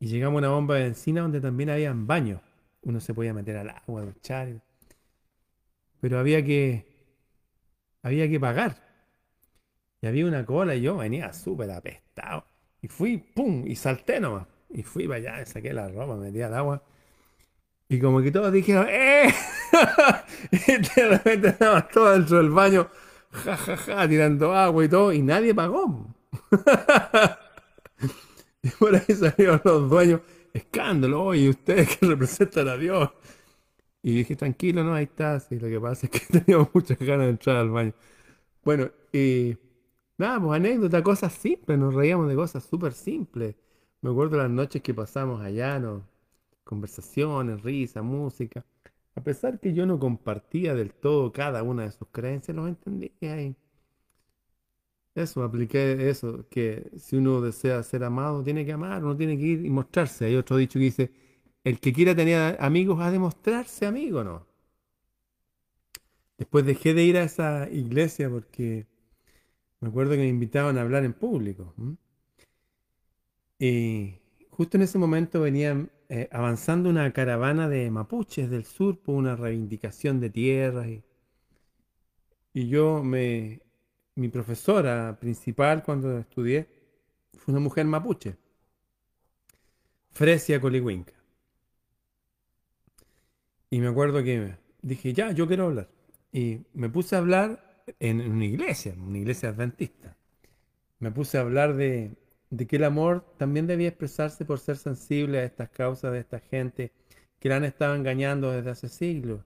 y 0.01 0.07
llegamos 0.07 0.37
a 0.37 0.47
una 0.47 0.51
bomba 0.51 0.77
de 0.77 0.85
benzina 0.85 1.23
donde 1.23 1.41
también 1.41 1.71
habían 1.71 2.07
baños. 2.07 2.41
Uno 2.83 3.01
se 3.01 3.15
podía 3.15 3.35
meter 3.35 3.57
al 3.57 3.71
agua, 3.71 4.03
duchar. 4.03 4.63
Pero 6.01 6.19
había 6.19 6.45
que, 6.45 6.87
había 8.03 8.29
que 8.29 8.39
pagar. 8.39 8.77
Y 10.01 10.07
había 10.07 10.27
una 10.27 10.47
cola 10.47 10.77
y 10.77 10.83
yo 10.83 10.97
venía 10.97 11.33
súper 11.33 11.71
apestado. 11.73 12.45
Y 12.81 12.87
fui, 12.87 13.19
¡pum! 13.19 13.67
Y 13.67 13.75
salté 13.75 14.21
nomás. 14.21 14.47
Y 14.71 14.85
fui 14.85 15.09
para 15.09 15.17
allá, 15.17 15.47
saqué 15.47 15.73
la 15.73 15.89
ropa, 15.89 16.15
me 16.15 16.27
metí 16.27 16.41
al 16.43 16.55
agua. 16.55 16.83
Y 17.89 17.99
como 17.99 18.23
que 18.23 18.31
todos 18.31 18.53
dijeron, 18.53 18.87
¡eh! 18.89 19.35
y 20.53 20.73
de 20.77 21.09
repente 21.09 21.49
estábamos 21.49 21.89
todos 21.89 22.19
dentro 22.19 22.37
del 22.37 22.51
baño, 22.51 22.89
jajaja, 23.31 24.09
tirando 24.09 24.53
agua 24.53 24.85
y 24.85 24.89
todo, 24.89 25.13
y 25.13 25.23
nadie 25.23 25.55
pagó. 25.55 26.07
y 28.63 28.71
por 28.71 28.95
ahí 28.95 29.15
salieron 29.15 29.61
los 29.65 29.91
dueños, 29.91 30.21
escándalo, 30.53 31.25
oye, 31.25 31.51
ustedes 31.51 31.97
que 31.97 32.07
representan 32.07 32.69
a 32.69 32.77
Dios. 32.77 33.11
Y 34.03 34.15
dije, 34.15 34.37
tranquilo, 34.37 34.85
no, 34.85 34.95
ahí 34.95 35.05
está. 35.05 35.41
Sí, 35.41 35.59
lo 35.59 35.69
que 35.69 35.81
pasa 35.81 36.07
es 36.07 36.13
que 36.13 36.21
teníamos 36.41 36.69
muchas 36.73 36.99
ganas 36.99 37.27
de 37.27 37.31
entrar 37.31 37.57
al 37.57 37.71
baño. 37.71 37.93
Bueno, 38.65 38.91
y 39.13 39.57
nada, 40.19 40.41
pues 40.41 40.57
anécdota, 40.57 41.03
cosas 41.03 41.33
simples, 41.33 41.79
nos 41.79 41.95
reíamos 41.95 42.29
de 42.29 42.37
cosas 42.37 42.65
súper 42.65 42.93
simples. 42.93 43.57
Me 44.03 44.11
acuerdo 44.11 44.39
las 44.39 44.51
noches 44.51 44.83
que 44.83 44.95
pasamos 44.95 45.41
allá, 45.43 45.79
¿no? 45.79 46.05
conversaciones, 46.69 47.63
risa, 47.63 48.03
música. 48.03 48.63
A 49.19 49.21
pesar 49.25 49.59
que 49.59 49.75
yo 49.75 49.85
no 49.85 49.99
compartía 49.99 50.77
del 50.77 50.93
todo 50.93 51.33
cada 51.33 51.65
una 51.65 51.83
de 51.83 51.91
sus 51.91 52.07
creencias, 52.13 52.57
los 52.57 52.69
entendía 52.69 53.43
y 53.43 53.57
eso, 55.17 55.43
apliqué 55.43 56.09
eso, 56.09 56.47
que 56.49 56.89
si 56.97 57.17
uno 57.17 57.41
desea 57.41 57.83
ser 57.83 58.05
amado, 58.05 58.45
tiene 58.45 58.65
que 58.65 58.73
amar, 58.73 59.03
uno 59.03 59.17
tiene 59.17 59.37
que 59.37 59.43
ir 59.43 59.67
y 59.67 59.71
mostrarse. 59.71 60.27
Hay 60.27 60.37
otro 60.37 60.57
dicho 60.57 60.79
que 60.79 60.85
dice, 60.85 61.13
el 61.65 61.81
que 61.81 61.93
quiera 61.93 62.15
tener 62.15 62.57
amigos 62.61 63.01
ha 63.01 63.11
de 63.11 63.19
mostrarse 63.19 63.87
amigo, 63.87 64.23
¿no? 64.23 64.47
Después 66.37 66.65
dejé 66.65 66.95
de 66.95 67.03
ir 67.03 67.17
a 67.17 67.25
esa 67.25 67.69
iglesia 67.71 68.31
porque 68.31 68.87
me 69.81 69.89
acuerdo 69.89 70.13
que 70.13 70.19
me 70.19 70.29
invitaban 70.29 70.79
a 70.79 70.83
hablar 70.83 71.05
en 71.05 71.13
público. 71.13 71.75
Y 73.59 74.15
justo 74.51 74.77
en 74.77 74.85
ese 74.85 74.99
momento 74.99 75.41
venían 75.41 75.91
eh, 76.09 76.29
avanzando 76.33 76.89
una 76.89 77.13
caravana 77.13 77.69
de 77.69 77.91
mapuches 77.91 78.51
del 78.51 78.65
sur 78.65 78.99
por 78.99 79.15
una 79.17 79.37
reivindicación 79.37 80.21
de 80.21 80.31
tierras. 80.31 80.89
Y, 80.89 81.03
y 82.55 82.69
yo 82.69 83.03
me, 83.03 83.61
mi 84.15 84.29
profesora 84.29 85.19
principal 85.21 85.83
cuando 85.83 86.19
estudié 86.19 86.69
fue 87.33 87.53
una 87.53 87.61
mujer 87.61 87.87
mapuche, 87.87 88.37
Fresia 90.11 90.61
Colihuinca. 90.61 91.15
Y 93.71 93.81
me 93.81 93.89
acuerdo 93.89 94.23
que 94.25 94.57
dije, 94.83 95.13
ya, 95.13 95.33
yo 95.33 95.47
quiero 95.47 95.67
hablar. 95.67 95.89
Y 96.33 96.61
me 96.75 96.89
puse 96.89 97.17
a 97.17 97.19
hablar 97.19 97.85
en 98.01 98.21
una 98.21 98.45
iglesia, 98.45 98.95
una 98.99 99.19
iglesia 99.19 99.51
adventista. 99.51 100.17
Me 100.99 101.11
puse 101.11 101.39
a 101.39 101.43
hablar 101.43 101.77
de, 101.77 102.17
de 102.51 102.67
que 102.67 102.77
el 102.77 102.85
amor 102.85 103.25
también 103.37 103.67
debía 103.67 103.89
expresarse 103.89 104.45
por 104.45 104.59
ser 104.59 104.77
sensible 104.77 105.39
a 105.39 105.45
estas 105.45 105.69
causas 105.71 106.13
de 106.13 106.21
esta 106.21 106.41
gente 106.41 106.93
que 107.39 107.49
la 107.49 107.57
han 107.57 107.65
estado 107.65 107.95
engañando 107.95 108.51
desde 108.51 108.71
hace 108.71 108.89
siglos, 108.89 109.41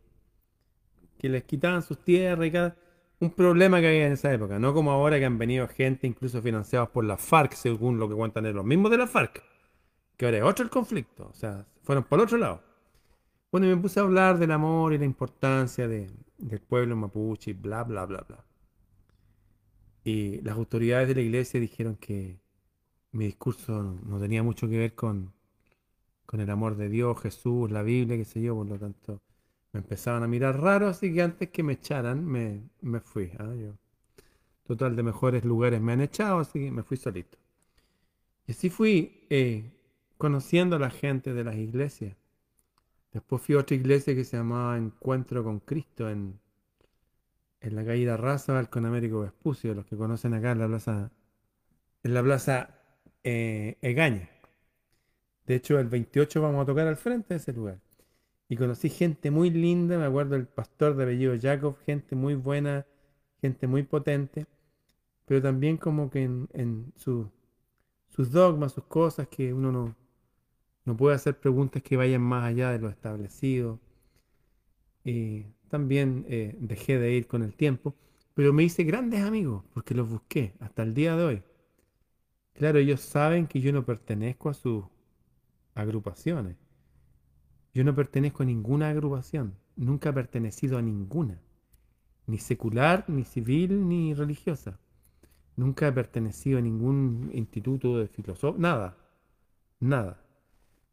que 1.19 1.29
les 1.29 1.45
quitaban 1.45 1.83
sus 1.83 2.03
tierras 2.03 2.47
y 2.47 2.53
cada 2.53 2.77
un 3.21 3.31
problema 3.31 3.81
que 3.81 3.87
había 3.87 4.07
en 4.07 4.13
esa 4.15 4.33
época, 4.33 4.59
no 4.59 4.75
como 4.75 4.91
ahora 4.91 5.19
que 5.19 5.25
han 5.25 5.39
venido 5.39 5.69
gente 5.69 6.09
incluso 6.09 6.43
financiados 6.43 6.89
por 6.89 7.05
la 7.05 7.17
FARC, 7.17 7.53
según 7.53 7.99
lo 7.99 8.09
que 8.09 8.17
cuentan 8.17 8.53
los 8.53 8.65
mismos 8.65 8.91
de 8.91 8.99
la 8.99 9.07
FARC, 9.07 9.43
que 10.17 10.25
ahora 10.25 10.39
es 10.39 10.45
otro 10.45 10.65
el 10.65 10.71
conflicto, 10.71 11.29
o 11.29 11.35
sea, 11.35 11.65
fueron 11.83 12.05
por 12.05 12.21
otro 12.21 12.37
lado. 12.37 12.63
Bueno, 13.53 13.67
y 13.67 13.71
me 13.71 13.77
puse 13.77 14.01
a 14.01 14.03
hablar 14.03 14.39
del 14.39 14.51
amor 14.51 14.93
y 14.93 14.99
la 14.99 15.05
importancia 15.05 15.87
de, 15.87 16.11
del 16.39 16.61
pueblo 16.61 16.97
mapuche 16.97 17.53
bla, 17.53 17.85
bla, 17.85 18.07
bla, 18.07 18.25
bla. 18.27 18.45
Y 20.05 20.41
las 20.41 20.57
autoridades 20.57 21.07
de 21.07 21.15
la 21.15 21.21
iglesia 21.21 21.61
dijeron 21.61 21.97
que 21.97 22.42
mi 23.13 23.27
discurso 23.27 23.99
no 24.05 24.19
tenía 24.21 24.43
mucho 24.43 24.69
que 24.69 24.79
ver 24.79 24.95
con, 24.95 25.33
con 26.27 26.41
el 26.41 26.51
amor 26.51 26.77
de 26.77 26.89
Dios, 26.89 27.21
Jesús, 27.21 27.71
la 27.71 27.83
Biblia, 27.83 28.17
qué 28.17 28.25
sé 28.25 28.43
yo, 28.43 28.55
por 28.57 28.67
lo 28.67 28.79
tanto 28.79 29.21
me 29.73 29.81
empezaban 29.81 30.23
a 30.23 30.29
mirar 30.29 30.61
raro, 30.61 30.89
así 30.89 31.13
que 31.13 31.23
antes 31.23 31.49
que 31.51 31.63
me 31.63 31.75
echaran, 31.75 32.25
me, 32.25 32.63
me 32.83 33.01
fui. 33.01 33.33
¿ah? 33.39 33.55
Yo, 33.55 33.73
total, 34.65 34.97
de 34.97 35.03
mejores 35.03 35.45
lugares 35.45 35.81
me 35.81 35.93
han 35.93 36.03
echado, 36.03 36.41
así 36.41 36.59
que 36.61 36.71
me 36.71 36.83
fui 36.83 36.97
solito. 36.97 37.39
Y 38.47 38.53
así 38.53 38.71
fui 38.71 39.27
eh, 39.31 39.73
conociendo 40.19 40.77
a 40.77 40.79
la 40.79 40.91
gente 40.91 41.33
de 41.33 41.45
las 41.45 41.57
iglesias. 41.57 42.17
Después 43.13 43.43
fui 43.43 43.55
a 43.55 43.59
otra 43.61 43.77
iglesia 43.77 44.15
que 44.15 44.25
se 44.25 44.37
llamaba 44.37 44.77
Encuentro 44.77 45.43
con 45.45 45.61
Cristo 45.61 46.09
en, 46.09 46.39
en 47.61 47.77
la 47.77 47.85
caída 47.85 48.17
Raza, 48.17 48.65
con 48.67 48.85
Américo 48.87 49.21
Vespucio, 49.21 49.75
los 49.75 49.87
que 49.87 49.97
conocen 49.97 50.35
acá 50.35 50.53
en 50.53 50.59
la 50.59 50.67
plaza, 50.67 51.11
en 52.03 52.15
la 52.15 52.23
plaza 52.23 52.82
eh, 53.25 53.77
Egaña. 53.83 54.29
De 55.47 55.57
hecho, 55.57 55.79
el 55.79 55.89
28 55.89 56.41
vamos 56.41 56.63
a 56.63 56.67
tocar 56.67 56.87
al 56.87 56.97
frente 56.97 57.35
de 57.35 57.39
ese 57.39 57.53
lugar. 57.53 57.81
Y 58.49 58.57
conocí 58.57 58.89
gente 58.91 59.31
muy 59.31 59.51
linda, 59.51 59.99
me 59.99 60.05
acuerdo 60.05 60.35
del 60.35 60.47
pastor 60.47 60.95
de 60.97 61.05
apellido 61.05 61.35
Jacob, 61.41 61.77
gente 61.87 62.15
muy 62.15 62.35
buena, 62.35 62.87
gente 63.41 63.67
muy 63.67 63.83
potente, 63.83 64.47
pero 65.27 65.41
también 65.43 65.77
como 65.79 66.11
que 66.11 66.25
en, 66.25 66.93
sus 66.97 67.31
dogmas, 68.31 68.73
sus 68.73 68.85
cosas, 68.85 69.29
que 69.29 69.53
uno 69.55 69.73
no, 69.73 69.97
no 70.85 70.97
puede 70.97 71.17
hacer 71.17 71.39
preguntas 71.39 71.83
que 71.83 71.97
vayan 71.97 72.23
más 72.23 72.45
allá 72.45 72.71
de 72.71 72.79
lo 72.79 72.89
establecido. 72.89 73.81
Y 75.05 75.47
también 75.69 76.27
eh, 76.29 76.55
dejé 76.61 76.99
de 76.99 77.13
ir 77.13 77.27
con 77.27 77.43
el 77.43 77.55
tiempo, 77.55 77.95
pero 78.35 78.53
me 78.53 78.65
hice 78.65 78.85
grandes 78.85 79.23
amigos 79.23 79.65
porque 79.75 79.95
los 79.95 80.09
busqué 80.09 80.55
hasta 80.61 80.83
el 80.83 80.95
día 80.95 81.17
de 81.17 81.25
hoy. 81.25 81.43
Claro, 82.55 82.79
ellos 82.79 83.01
saben 83.01 83.47
que 83.47 83.61
yo 83.61 83.73
no 83.73 83.85
pertenezco 83.85 84.51
a 84.51 84.55
sus 84.55 84.85
agrupaciones. 85.75 86.57
Yo 87.75 87.85
no 87.85 87.95
pertenezco 87.95 88.43
a 88.43 88.47
ninguna 88.47 88.91
agrupación. 88.91 89.55
Nunca 89.77 90.11
he 90.11 90.13
pertenecido 90.13 90.77
a 90.79 90.83
ninguna. 90.83 91.41
Ni 92.27 92.39
secular, 92.39 93.05
ni 93.09 93.25
civil, 93.25 93.89
ni 93.89 94.15
religiosa. 94.15 94.79
Nunca 95.57 95.89
he 95.89 95.93
pertenecido 95.93 96.59
a 96.59 96.63
ningún 96.63 97.31
instituto 97.33 97.99
de 97.99 98.09
filosofía. 98.09 98.61
Nada. 98.61 98.97
Nada. 99.81 100.23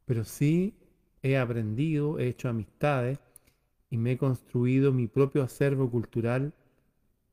Pero 0.06 0.24
sí 0.24 0.76
he 1.22 1.38
aprendido, 1.38 2.20
he 2.20 2.30
hecho 2.30 2.50
amistades 2.50 3.20
y 3.90 3.98
me 3.98 4.14
he 4.14 4.18
construido 4.18 4.94
mi 4.94 5.08
propio 5.08 5.44
acervo 5.44 5.92
cultural 5.92 6.54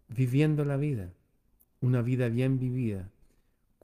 viviendo 0.09 0.65
la 0.65 0.77
vida. 0.77 1.13
Una 1.81 2.03
vida 2.03 2.29
bien 2.29 2.59
vivida 2.59 3.11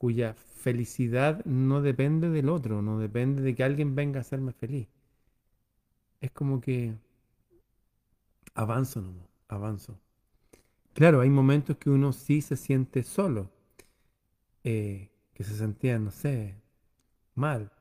cuya 0.03 0.33
felicidad 0.33 1.45
no 1.45 1.81
depende 1.81 2.29
del 2.29 2.49
otro, 2.49 2.81
no 2.81 2.99
depende 2.99 3.41
de 3.41 3.55
que 3.55 3.63
alguien 3.63 3.95
venga 3.95 4.17
a 4.17 4.21
hacerme 4.23 4.51
feliz. 4.51 4.89
Es 6.19 6.29
como 6.31 6.59
que 6.59 6.93
avanzo, 8.53 8.99
no, 8.99 9.13
avanzo. 9.47 9.97
Claro, 10.91 11.21
hay 11.21 11.29
momentos 11.29 11.77
que 11.77 11.89
uno 11.89 12.11
sí 12.11 12.41
se 12.41 12.57
siente 12.57 13.01
solo 13.03 13.49
eh, 14.65 15.09
que 15.33 15.45
se 15.45 15.55
sentían, 15.55 16.03
no 16.03 16.11
sé, 16.11 16.61
mal. 17.33 17.71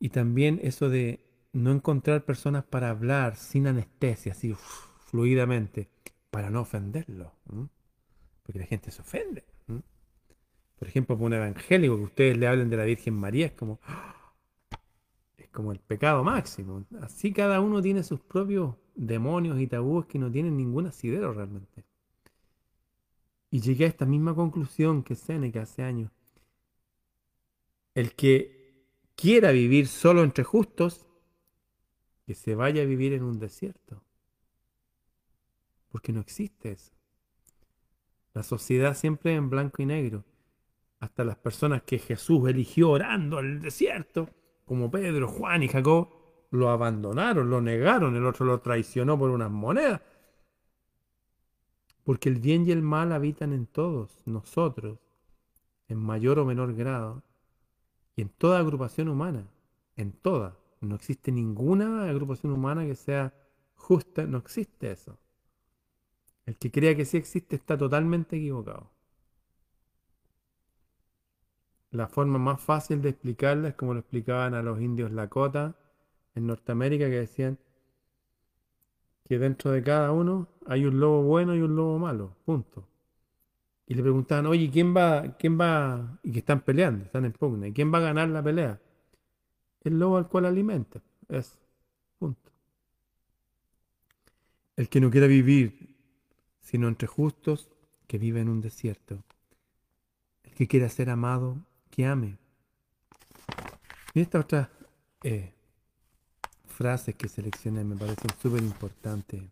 Y 0.00 0.08
también 0.08 0.58
eso 0.64 0.88
de 0.88 1.24
no 1.52 1.70
encontrar 1.70 2.24
personas 2.24 2.64
para 2.64 2.90
hablar 2.90 3.36
sin 3.36 3.68
anestesia, 3.68 4.32
así 4.32 4.52
fluidamente, 5.06 5.90
para 6.32 6.50
no 6.50 6.62
ofenderlo. 6.62 7.34
Porque 8.42 8.58
la 8.58 8.66
gente 8.66 8.90
se 8.90 9.02
ofende. 9.02 9.47
Por 10.78 10.88
ejemplo, 10.88 11.16
por 11.16 11.26
un 11.26 11.34
evangélico 11.34 11.96
que 11.96 12.02
ustedes 12.02 12.38
le 12.38 12.46
hablen 12.46 12.70
de 12.70 12.76
la 12.76 12.84
Virgen 12.84 13.14
María, 13.14 13.46
es 13.46 13.52
como, 13.52 13.80
es 15.36 15.48
como 15.48 15.72
el 15.72 15.80
pecado 15.80 16.22
máximo. 16.22 16.84
Así 17.00 17.32
cada 17.32 17.60
uno 17.60 17.82
tiene 17.82 18.02
sus 18.02 18.20
propios 18.20 18.76
demonios 18.94 19.60
y 19.60 19.66
tabúes 19.66 20.06
que 20.06 20.18
no 20.18 20.30
tienen 20.30 20.56
ningún 20.56 20.86
asidero 20.86 21.32
realmente. 21.32 21.84
Y 23.50 23.60
llegué 23.60 23.86
a 23.86 23.88
esta 23.88 24.04
misma 24.04 24.34
conclusión 24.34 25.02
que 25.02 25.14
Seneca 25.14 25.62
hace 25.62 25.82
años. 25.82 26.12
El 27.94 28.14
que 28.14 28.84
quiera 29.16 29.50
vivir 29.50 29.88
solo 29.88 30.22
entre 30.22 30.44
justos, 30.44 31.06
que 32.26 32.34
se 32.34 32.54
vaya 32.54 32.82
a 32.82 32.86
vivir 32.86 33.14
en 33.14 33.24
un 33.24 33.40
desierto. 33.40 34.02
Porque 35.88 36.12
no 36.12 36.20
existe 36.20 36.72
eso. 36.72 36.92
La 38.34 38.42
sociedad 38.42 38.94
siempre 38.94 39.34
en 39.34 39.48
blanco 39.50 39.82
y 39.82 39.86
negro. 39.86 40.24
Hasta 41.00 41.24
las 41.24 41.36
personas 41.36 41.82
que 41.82 41.98
Jesús 41.98 42.48
eligió 42.48 42.90
orando 42.90 43.38
al 43.38 43.60
desierto, 43.60 44.28
como 44.64 44.90
Pedro, 44.90 45.28
Juan 45.28 45.62
y 45.62 45.68
Jacob, 45.68 46.08
lo 46.50 46.70
abandonaron, 46.70 47.50
lo 47.50 47.60
negaron, 47.60 48.16
el 48.16 48.26
otro 48.26 48.46
lo 48.46 48.60
traicionó 48.60 49.18
por 49.18 49.30
unas 49.30 49.50
monedas. 49.50 50.00
Porque 52.04 52.28
el 52.28 52.36
bien 52.36 52.66
y 52.66 52.72
el 52.72 52.82
mal 52.82 53.12
habitan 53.12 53.52
en 53.52 53.66
todos 53.66 54.22
nosotros, 54.24 54.98
en 55.88 55.98
mayor 55.98 56.38
o 56.38 56.44
menor 56.44 56.74
grado, 56.74 57.22
y 58.16 58.22
en 58.22 58.30
toda 58.30 58.58
agrupación 58.58 59.08
humana, 59.08 59.46
en 59.96 60.12
toda. 60.12 60.56
No 60.80 60.94
existe 60.94 61.30
ninguna 61.32 62.08
agrupación 62.08 62.52
humana 62.52 62.84
que 62.84 62.94
sea 62.94 63.34
justa, 63.74 64.26
no 64.26 64.38
existe 64.38 64.90
eso. 64.90 65.18
El 66.46 66.56
que 66.56 66.70
crea 66.70 66.96
que 66.96 67.04
sí 67.04 67.16
existe 67.16 67.56
está 67.56 67.76
totalmente 67.76 68.36
equivocado. 68.36 68.90
La 71.90 72.06
forma 72.06 72.38
más 72.38 72.60
fácil 72.60 73.00
de 73.00 73.10
explicarla 73.10 73.68
es 73.68 73.74
como 73.74 73.94
lo 73.94 74.00
explicaban 74.00 74.54
a 74.54 74.62
los 74.62 74.80
indios 74.80 75.10
Lakota 75.10 75.76
en 76.34 76.46
Norteamérica 76.46 77.06
que 77.06 77.20
decían 77.20 77.58
que 79.24 79.38
dentro 79.38 79.70
de 79.72 79.82
cada 79.82 80.12
uno 80.12 80.48
hay 80.66 80.84
un 80.84 81.00
lobo 81.00 81.22
bueno 81.22 81.54
y 81.54 81.60
un 81.60 81.76
lobo 81.76 81.98
malo, 81.98 82.36
punto. 82.44 82.86
Y 83.86 83.94
le 83.94 84.02
preguntaban, 84.02 84.46
oye, 84.46 84.70
¿quién 84.70 84.94
va, 84.94 85.36
quién 85.38 85.58
va? 85.58 86.18
Y 86.22 86.32
que 86.32 86.40
están 86.40 86.60
peleando, 86.60 87.04
están 87.04 87.24
en 87.24 87.32
pugna, 87.32 87.68
¿y 87.68 87.72
quién 87.72 87.92
va 87.92 87.98
a 87.98 88.02
ganar 88.02 88.28
la 88.28 88.42
pelea? 88.42 88.80
El 89.80 89.98
lobo 89.98 90.18
al 90.18 90.28
cual 90.28 90.44
alimenta, 90.44 91.00
es, 91.28 91.58
punto. 92.18 92.50
El 94.76 94.88
que 94.88 95.00
no 95.00 95.10
quiera 95.10 95.26
vivir 95.26 95.88
sino 96.68 96.86
entre 96.86 97.08
justos 97.08 97.70
que 98.06 98.18
vive 98.18 98.42
en 98.42 98.50
un 98.50 98.60
desierto. 98.60 99.24
El 100.44 100.52
que 100.52 100.68
quiera 100.68 100.90
ser 100.90 101.08
amado, 101.08 101.64
que 101.98 102.06
ame. 102.06 102.38
Y 104.14 104.20
esta 104.20 104.38
otra 104.38 104.70
eh, 105.24 105.52
frase 106.64 107.14
que 107.14 107.26
seleccioné 107.26 107.82
me 107.82 107.96
parece 107.96 108.28
súper 108.40 108.62
importante. 108.62 109.50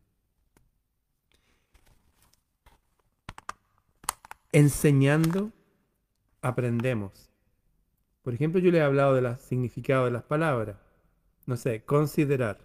Enseñando, 4.52 5.50
aprendemos. 6.40 7.32
Por 8.22 8.34
ejemplo, 8.34 8.60
yo 8.60 8.70
le 8.70 8.78
he 8.78 8.82
hablado 8.82 9.14
del 9.14 9.36
significado 9.38 10.04
de 10.04 10.12
las 10.12 10.22
palabras. 10.22 10.76
No 11.46 11.56
sé, 11.56 11.84
considerar. 11.84 12.60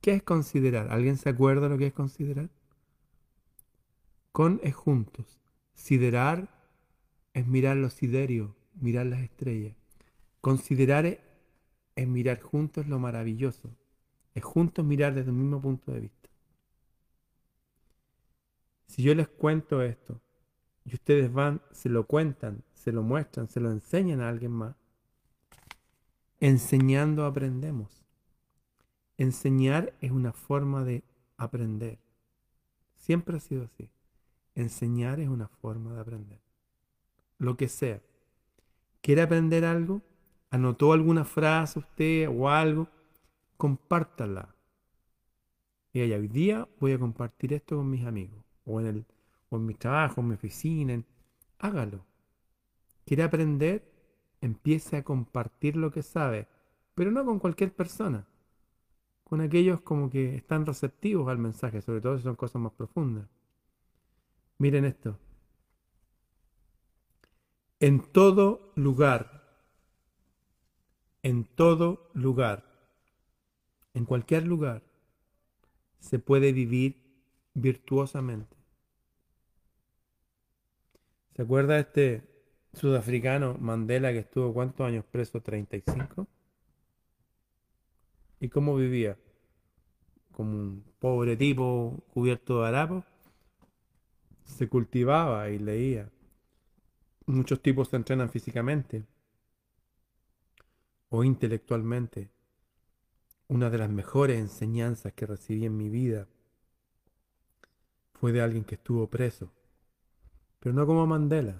¿Qué 0.00 0.14
es 0.14 0.24
considerar? 0.24 0.90
¿Alguien 0.90 1.18
se 1.18 1.28
acuerda 1.28 1.68
lo 1.68 1.78
que 1.78 1.86
es 1.86 1.92
considerar? 1.92 2.50
Con 4.32 4.58
es 4.64 4.74
juntos. 4.74 5.38
Siderar 5.72 6.59
es 7.32 7.46
mirar 7.46 7.76
los 7.76 7.94
siderios, 7.94 8.50
mirar 8.74 9.06
las 9.06 9.20
estrellas. 9.20 9.76
Considerar 10.40 11.06
es, 11.06 11.18
mirar 12.08 12.40
juntos 12.40 12.86
lo 12.86 12.98
maravilloso. 12.98 13.70
Es 14.34 14.42
juntos 14.42 14.84
mirar 14.84 15.14
desde 15.14 15.30
un 15.30 15.38
mismo 15.38 15.60
punto 15.60 15.92
de 15.92 16.00
vista. 16.00 16.30
Si 18.86 19.02
yo 19.02 19.14
les 19.14 19.28
cuento 19.28 19.82
esto 19.82 20.20
y 20.84 20.94
ustedes 20.94 21.32
van, 21.32 21.60
se 21.70 21.88
lo 21.88 22.06
cuentan, 22.06 22.64
se 22.72 22.90
lo 22.90 23.02
muestran, 23.02 23.48
se 23.48 23.60
lo 23.60 23.70
enseñan 23.70 24.20
a 24.20 24.28
alguien 24.28 24.52
más, 24.52 24.76
enseñando 26.40 27.24
aprendemos. 27.24 28.04
Enseñar 29.18 29.94
es 30.00 30.10
una 30.10 30.32
forma 30.32 30.84
de 30.84 31.04
aprender. 31.36 31.98
Siempre 32.96 33.36
ha 33.36 33.40
sido 33.40 33.64
así. 33.64 33.90
Enseñar 34.54 35.20
es 35.20 35.28
una 35.28 35.48
forma 35.48 35.92
de 35.92 36.00
aprender. 36.00 36.49
Lo 37.40 37.56
que 37.56 37.68
sea. 37.68 38.02
¿Quiere 39.00 39.22
aprender 39.22 39.64
algo? 39.64 40.02
¿Anotó 40.50 40.92
alguna 40.92 41.24
frase 41.24 41.78
usted 41.78 42.28
o 42.28 42.50
algo? 42.50 42.86
Compártala. 43.56 44.54
Y 45.94 46.02
hoy 46.02 46.28
día 46.28 46.68
voy 46.78 46.92
a 46.92 46.98
compartir 46.98 47.54
esto 47.54 47.78
con 47.78 47.88
mis 47.88 48.04
amigos. 48.04 48.44
O 48.66 48.78
en, 48.78 48.86
el, 48.86 49.06
o 49.48 49.56
en 49.56 49.64
mi 49.64 49.72
trabajo, 49.72 50.20
en 50.20 50.28
mi 50.28 50.34
oficina. 50.34 51.02
Hágalo. 51.58 52.04
¿Quiere 53.06 53.22
aprender? 53.22 53.90
Empiece 54.42 54.98
a 54.98 55.02
compartir 55.02 55.76
lo 55.76 55.90
que 55.90 56.02
sabe. 56.02 56.46
Pero 56.94 57.10
no 57.10 57.24
con 57.24 57.38
cualquier 57.38 57.74
persona. 57.74 58.26
Con 59.24 59.40
aquellos 59.40 59.80
como 59.80 60.10
que 60.10 60.34
están 60.34 60.66
receptivos 60.66 61.26
al 61.30 61.38
mensaje, 61.38 61.80
sobre 61.80 62.02
todo 62.02 62.18
si 62.18 62.24
son 62.24 62.36
cosas 62.36 62.60
más 62.60 62.72
profundas. 62.72 63.26
Miren 64.58 64.84
esto. 64.84 65.16
En 67.80 68.00
todo 68.12 68.72
lugar, 68.76 69.42
en 71.22 71.44
todo 71.44 72.10
lugar, 72.12 72.64
en 73.94 74.04
cualquier 74.04 74.46
lugar, 74.46 74.82
se 75.98 76.18
puede 76.18 76.52
vivir 76.52 77.02
virtuosamente. 77.54 78.54
¿Se 81.34 81.42
acuerda 81.42 81.78
este 81.78 82.22
sudafricano 82.74 83.56
Mandela 83.58 84.12
que 84.12 84.18
estuvo 84.18 84.52
cuántos 84.52 84.86
años 84.86 85.06
preso? 85.10 85.40
35. 85.40 86.26
¿Y 88.40 88.48
cómo 88.50 88.76
vivía? 88.76 89.16
Como 90.32 90.50
un 90.52 90.84
pobre 90.98 91.36
tipo 91.36 92.04
cubierto 92.12 92.60
de 92.60 92.68
harapos 92.68 93.04
se 94.44 94.68
cultivaba 94.68 95.48
y 95.48 95.58
leía. 95.58 96.10
Muchos 97.30 97.62
tipos 97.62 97.88
se 97.88 97.94
entrenan 97.94 98.28
físicamente 98.28 99.06
o 101.10 101.22
intelectualmente. 101.22 102.28
Una 103.46 103.70
de 103.70 103.78
las 103.78 103.88
mejores 103.88 104.40
enseñanzas 104.40 105.12
que 105.12 105.26
recibí 105.26 105.64
en 105.64 105.76
mi 105.76 105.88
vida 105.88 106.26
fue 108.14 108.32
de 108.32 108.40
alguien 108.40 108.64
que 108.64 108.74
estuvo 108.74 109.08
preso. 109.08 109.52
Pero 110.58 110.74
no 110.74 110.84
como 110.86 111.06
Mandela. 111.06 111.56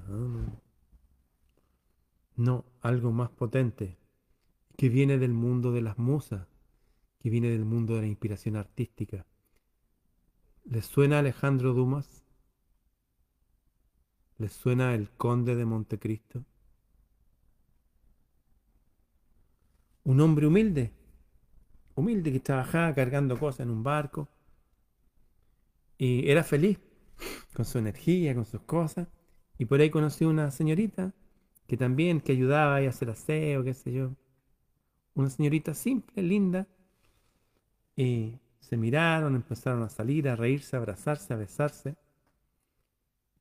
No, 2.34 2.64
algo 2.80 3.12
más 3.12 3.30
potente, 3.30 3.96
que 4.76 4.88
viene 4.88 5.18
del 5.18 5.32
mundo 5.32 5.70
de 5.70 5.82
las 5.82 5.98
musas, 5.98 6.48
que 7.20 7.30
viene 7.30 7.48
del 7.48 7.64
mundo 7.64 7.94
de 7.94 8.00
la 8.00 8.06
inspiración 8.08 8.56
artística. 8.56 9.24
¿Les 10.64 10.84
suena 10.84 11.20
Alejandro 11.20 11.74
Dumas? 11.74 12.19
¿Les 14.40 14.54
suena 14.54 14.94
el 14.94 15.10
conde 15.10 15.54
de 15.54 15.66
Montecristo? 15.66 16.42
Un 20.02 20.18
hombre 20.22 20.46
humilde, 20.46 20.94
humilde 21.94 22.32
que 22.32 22.40
trabajaba 22.40 22.94
cargando 22.94 23.38
cosas 23.38 23.60
en 23.60 23.70
un 23.70 23.82
barco 23.82 24.30
y 25.98 26.30
era 26.30 26.42
feliz 26.42 26.80
con 27.52 27.66
su 27.66 27.76
energía, 27.76 28.34
con 28.34 28.46
sus 28.46 28.62
cosas. 28.62 29.08
Y 29.58 29.66
por 29.66 29.78
ahí 29.78 29.90
conoció 29.90 30.30
una 30.30 30.50
señorita 30.50 31.12
que 31.66 31.76
también, 31.76 32.22
que 32.22 32.32
ayudaba 32.32 32.76
a 32.76 32.88
hacer 32.88 33.10
aseo, 33.10 33.62
qué 33.62 33.74
sé 33.74 33.92
yo. 33.92 34.16
Una 35.12 35.28
señorita 35.28 35.74
simple, 35.74 36.22
linda. 36.22 36.66
Y 37.94 38.38
se 38.60 38.78
miraron, 38.78 39.34
empezaron 39.34 39.82
a 39.82 39.90
salir, 39.90 40.30
a 40.30 40.34
reírse, 40.34 40.76
a 40.76 40.78
abrazarse, 40.78 41.34
a 41.34 41.36
besarse. 41.36 41.98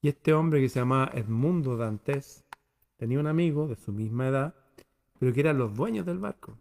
Y 0.02 0.08
este 0.08 0.34
hombre 0.34 0.62
que 0.62 0.70
se 0.70 0.80
llamaba 0.80 1.12
Edmundo 1.14 1.76
Dantes 1.76 2.46
tenía 2.98 3.20
un 3.20 3.28
amigo 3.28 3.68
de 3.68 3.76
su 3.76 3.92
misma 3.92 4.28
edad, 4.28 4.56
pero 5.20 5.34
que 5.34 5.42
eran 5.42 5.58
los 5.58 5.76
dueños 5.76 6.06
del 6.06 6.20
barco. 6.20 6.58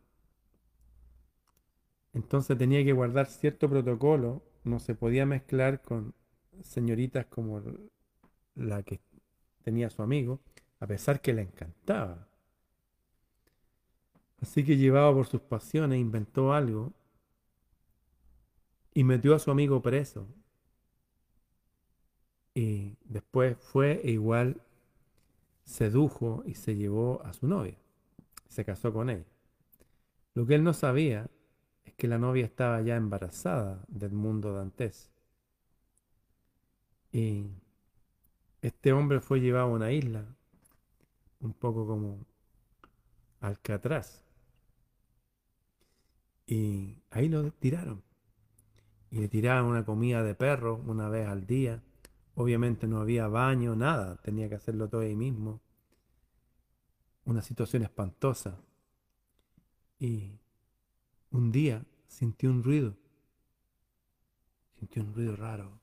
Entonces 2.13 2.59
tenía 2.59 2.85
que 2.85 2.93
guardar 2.93 3.27
cierto 3.27 3.69
protocolo, 3.69 4.43
no 4.65 4.81
se 4.81 4.95
podía 4.95 5.25
mezclar 5.25 5.83
con 5.83 6.15
señoritas 6.63 7.27
como 7.27 7.63
la 8.55 8.83
que 8.83 9.01
tenía 9.63 9.91
su 9.91 10.03
amigo, 10.03 10.41
a 10.81 10.87
pesar 10.87 11.21
que 11.21 11.33
le 11.33 11.43
encantaba. 11.43 12.29
Así 14.41 14.65
que 14.65 14.77
llevado 14.77 15.15
por 15.15 15.27
sus 15.27 15.41
pasiones, 15.41 15.99
inventó 15.99 16.53
algo 16.53 16.93
y 18.95 19.05
metió 19.05 19.35
a 19.35 19.39
su 19.39 19.51
amigo 19.51 19.83
preso. 19.83 20.27
Y 22.59 22.97
después 23.05 23.57
fue 23.57 24.01
e 24.03 24.11
igual 24.11 24.61
sedujo 25.63 26.43
y 26.45 26.55
se 26.55 26.75
llevó 26.75 27.23
a 27.25 27.33
su 27.33 27.47
novia. 27.47 27.79
Se 28.49 28.65
casó 28.65 28.93
con 28.93 29.11
ella. 29.11 29.27
Lo 30.35 30.45
que 30.45 30.57
él 30.57 30.65
no 30.65 30.73
sabía 30.73 31.31
es 31.85 31.95
que 31.95 32.09
la 32.09 32.19
novia 32.19 32.45
estaba 32.45 32.83
ya 32.83 32.97
embarazada 32.97 33.85
del 33.87 34.11
mundo 34.11 34.55
dantes. 34.55 35.09
Y 37.13 37.47
este 38.61 38.93
hombre 38.93 39.21
fue 39.21 39.39
llevado 39.39 39.67
a 39.67 39.75
una 39.75 39.93
isla, 39.93 40.25
un 41.39 41.53
poco 41.53 41.87
como 41.87 42.27
Alcatraz. 43.39 44.25
Y 46.45 47.05
ahí 47.11 47.29
lo 47.29 47.53
tiraron. 47.53 48.03
Y 49.13 49.21
le 49.21 49.29
tiraban 49.29 49.65
una 49.65 49.85
comida 49.85 50.25
de 50.25 50.35
perro 50.35 50.83
una 50.85 51.09
vez 51.09 51.29
al 51.29 51.47
día. 51.47 51.85
Obviamente 52.41 52.87
no 52.87 53.01
había 53.01 53.27
baño, 53.27 53.75
nada. 53.75 54.15
Tenía 54.23 54.49
que 54.49 54.55
hacerlo 54.55 54.89
todo 54.89 55.01
ahí 55.01 55.17
mismo. 55.17 55.61
Una 57.25 57.43
situación 57.43 57.83
espantosa. 57.83 58.61
Y 59.99 60.39
un 61.33 61.51
día 61.51 61.85
sintió 62.07 62.51
un 62.51 62.63
ruido. 62.63 62.97
Sintió 64.79 65.03
un 65.03 65.15
ruido 65.15 65.35
raro. 65.35 65.81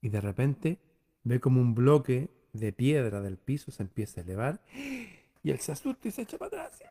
Y 0.00 0.08
de 0.08 0.22
repente 0.22 0.78
ve 1.24 1.40
como 1.40 1.60
un 1.60 1.74
bloque 1.74 2.30
de 2.54 2.72
piedra 2.72 3.20
del 3.20 3.36
piso 3.36 3.70
se 3.70 3.82
empieza 3.82 4.22
a 4.22 4.24
elevar. 4.24 4.62
Y 5.42 5.50
él 5.50 5.58
se 5.58 5.72
asusta 5.72 6.08
y 6.08 6.10
se 6.10 6.22
echa 6.22 6.38
para 6.38 6.64
atrás. 6.64 6.82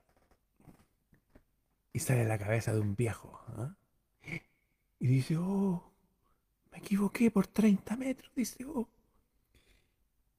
Y 1.92 1.98
sale 1.98 2.24
la 2.24 2.38
cabeza 2.38 2.72
de 2.72 2.82
un 2.82 2.96
viejo. 2.96 3.42
¿ah? 3.48 3.76
Y 5.00 5.08
dice, 5.08 5.38
oh, 5.38 5.92
equivoqué 6.86 7.32
por 7.32 7.48
30 7.48 7.98
metros. 7.98 8.32
Dice, 8.36 8.64
oh. 8.66 8.88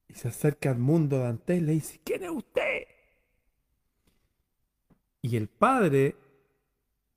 Y 0.07 0.13
se 0.13 0.29
acerca 0.29 0.71
al 0.71 0.79
mundo 0.79 1.19
de 1.19 1.57
y 1.57 1.59
le 1.59 1.73
dice, 1.73 1.99
¿quién 2.03 2.23
es 2.23 2.31
usted? 2.31 2.83
Y 5.21 5.35
el 5.35 5.49
padre 5.49 6.15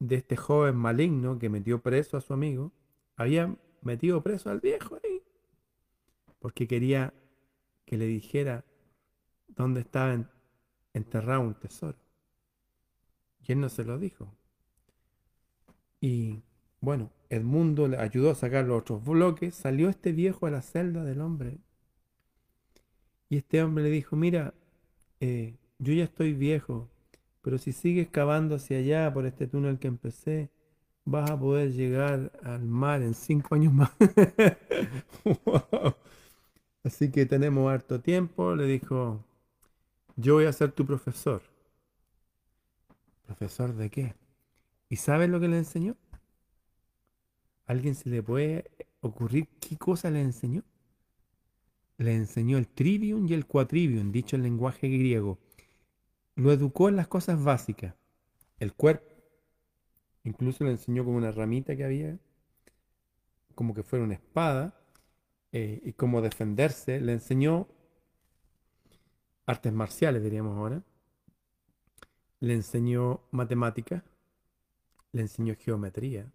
de 0.01 0.17
este 0.17 0.37
joven 0.37 0.75
maligno 0.75 1.39
que 1.39 1.49
metió 1.49 1.81
preso 1.81 2.17
a 2.17 2.21
su 2.21 2.33
amigo, 2.33 2.73
había 3.17 3.55
metido 3.83 4.23
preso 4.23 4.51
al 4.51 4.61
viejo 4.61 4.99
ahí. 5.05 5.23
Porque 6.41 6.67
quería 6.67 7.15
que 7.85 7.97
le 7.97 8.07
dijera 8.07 8.65
dónde 9.47 9.81
estaba 9.81 10.27
enterrado 10.93 11.43
un 11.43 11.55
tesoro. 11.55 11.99
Y 13.47 13.53
él 13.53 13.61
no 13.61 13.69
se 13.69 13.85
lo 13.85 13.99
dijo. 13.99 14.35
Y 16.01 16.43
bueno, 16.81 17.11
el 17.29 17.45
mundo 17.45 17.89
le 17.89 17.99
ayudó 17.99 18.31
a 18.31 18.35
sacar 18.35 18.65
los 18.67 18.81
otros 18.81 19.05
bloques. 19.05 19.55
Salió 19.55 19.89
este 19.89 20.13
viejo 20.13 20.47
a 20.47 20.51
la 20.51 20.63
celda 20.63 21.05
del 21.05 21.21
hombre. 21.21 21.59
Y 23.29 23.37
este 23.39 23.63
hombre 23.63 23.85
le 23.85 23.91
dijo, 23.91 24.17
mira, 24.17 24.55
eh, 25.21 25.57
yo 25.79 25.93
ya 25.93 26.05
estoy 26.05 26.33
viejo, 26.35 26.91
pero 27.43 27.59
si 27.59 27.73
sigues 27.73 28.09
cavando 28.09 28.57
hacia 28.57 28.79
allá 28.79 29.13
por 29.13 29.27
este 29.27 29.47
túnel 29.47 29.79
que 29.79 29.89
empecé, 29.89 30.51
vas 31.05 31.31
a 31.31 31.39
poder 31.39 31.73
llegar 31.73 32.33
al 32.43 32.65
mar 32.65 33.03
en 33.03 33.15
cinco 33.15 33.55
años 33.55 33.73
más. 33.73 33.91
Así 36.85 37.11
que 37.11 37.27
tenemos 37.27 37.71
harto 37.71 38.01
tiempo. 38.01 38.55
Le 38.57 38.67
dijo, 38.67 39.25
yo 40.17 40.35
voy 40.35 40.47
a 40.47 40.53
ser 40.53 40.73
tu 40.73 40.87
profesor. 40.87 41.43
¿Profesor 43.27 43.75
de 43.75 43.91
qué? 43.91 44.15
¿Y 44.89 44.97
sabes 44.97 45.31
lo 45.31 45.41
que 45.41 45.49
le 45.49 45.59
enseñó? 45.59 45.97
¿Alguien 47.71 47.95
se 47.95 48.11
le 48.11 48.21
puede 48.21 48.69
ocurrir 49.01 49.47
qué 49.61 49.77
cosa 49.77 50.11
le 50.11 50.21
enseñó? 50.21 50.65
Le 51.99 52.17
enseñó 52.17 52.59
el 52.59 52.67
trivium 52.67 53.29
y 53.29 53.33
el 53.35 53.47
quatrivium, 53.47 54.11
dicho 54.11 54.35
en 54.35 54.43
lenguaje 54.43 54.89
griego. 54.89 55.39
Lo 56.35 56.51
educó 56.51 56.89
en 56.89 56.97
las 56.97 57.07
cosas 57.07 57.41
básicas. 57.45 57.95
El 58.59 58.73
cuerpo. 58.73 59.15
Incluso 60.25 60.65
le 60.65 60.73
enseñó 60.73 61.05
como 61.05 61.17
una 61.17 61.31
ramita 61.31 61.77
que 61.77 61.85
había, 61.85 62.19
como 63.55 63.73
que 63.73 63.85
fuera 63.85 64.05
una 64.05 64.15
espada, 64.15 64.75
eh, 65.53 65.81
y 65.85 65.93
cómo 65.93 66.23
defenderse. 66.23 67.01
Le 67.01 67.13
enseñó 67.13 67.69
artes 69.47 69.73
marciales, 69.73 70.25
diríamos 70.25 70.57
ahora. 70.57 70.83
Le 72.41 72.53
enseñó 72.53 73.21
matemáticas. 73.31 74.03
Le 75.13 75.21
enseñó 75.21 75.55
geometría 75.57 76.33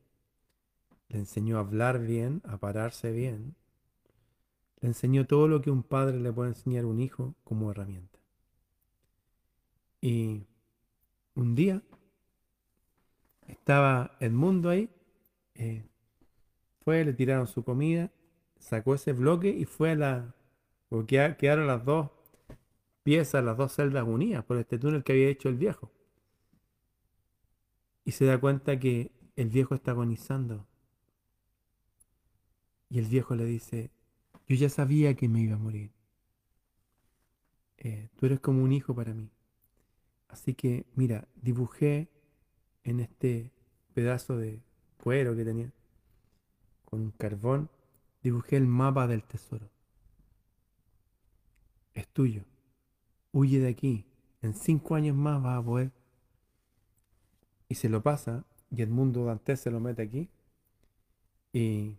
le 1.10 1.20
enseñó 1.20 1.58
a 1.58 1.62
hablar 1.62 2.00
bien, 2.00 2.42
a 2.46 2.58
pararse 2.58 3.12
bien. 3.12 3.56
Le 4.82 4.90
enseñó 4.90 5.26
todo 5.26 5.48
lo 5.48 5.62
que 5.62 5.72
un 5.72 5.84
padre 5.84 6.20
le 6.20 6.32
puede 6.32 6.50
enseñar 6.50 6.84
a 6.84 6.88
un 6.88 7.00
hijo 7.00 7.36
como 7.44 7.72
herramienta. 7.72 8.20
Y 10.02 10.46
un 11.36 11.56
día 11.56 11.82
estaba 13.48 14.16
el 14.20 14.32
mundo 14.32 14.70
ahí, 14.70 14.90
eh, 15.56 15.84
fue, 16.84 17.04
le 17.04 17.14
tiraron 17.14 17.48
su 17.48 17.64
comida, 17.64 18.12
sacó 18.60 18.96
ese 18.96 19.14
bloque 19.14 19.50
y 19.50 19.66
fue 19.66 19.92
a 19.92 19.96
la... 19.96 20.36
Porque 20.90 21.36
quedaron 21.40 21.68
las 21.68 21.84
dos 21.84 22.10
piezas, 23.04 23.44
las 23.44 23.58
dos 23.58 23.74
celdas 23.74 24.04
unidas 24.04 24.44
por 24.46 24.58
este 24.58 24.78
túnel 24.78 25.04
que 25.04 25.14
había 25.14 25.30
hecho 25.30 25.50
el 25.50 25.56
viejo. 25.56 25.92
Y 28.04 28.12
se 28.12 28.26
da 28.26 28.40
cuenta 28.40 28.80
que 28.80 29.12
el 29.36 29.50
viejo 29.50 29.74
está 29.74 29.92
agonizando 29.92 30.68
y 32.96 33.00
el 33.00 33.08
viejo 33.08 33.36
le 33.36 33.44
dice, 33.44 33.92
yo 34.48 34.56
ya 34.56 34.70
sabía 34.70 35.16
que 35.16 35.28
me 35.28 35.42
iba 35.42 35.56
a 35.56 35.60
morir. 35.60 35.92
Eh, 37.76 38.08
tú 38.16 38.26
eres 38.26 38.40
como 38.40 38.64
un 38.64 38.72
hijo 38.72 38.96
para 38.96 39.14
mí. 39.14 39.30
Así 40.30 40.54
que, 40.54 40.86
mira, 40.96 41.28
dibujé 41.36 42.08
en 42.86 43.02
este 43.02 43.52
pedazo 43.94 44.38
de 44.38 44.64
cuero 44.96 45.36
que 45.36 45.44
tenía, 45.44 45.74
con 46.86 47.12
carbón, 47.12 47.70
dibujé 48.24 48.56
el 48.56 48.66
mapa 48.66 49.08
del 49.08 49.26
tesoro. 49.26 49.70
Es 51.96 52.08
tuyo. 52.08 52.46
Huye 53.34 53.60
de 53.60 53.68
aquí. 53.68 54.06
En 54.42 54.54
cinco 54.54 54.96
años 54.96 55.18
más 55.18 55.44
vas 55.44 55.60
a 55.60 55.66
poder. 55.66 55.92
Y 57.68 57.76
se 57.76 57.90
lo 57.90 58.02
pasa, 58.02 58.46
y 58.72 58.82
el 58.84 58.90
mundo 58.90 59.26
Dante 59.26 59.58
se 59.58 59.70
lo 59.70 59.82
mete 59.82 60.02
aquí. 60.02 60.30
Y 61.52 61.98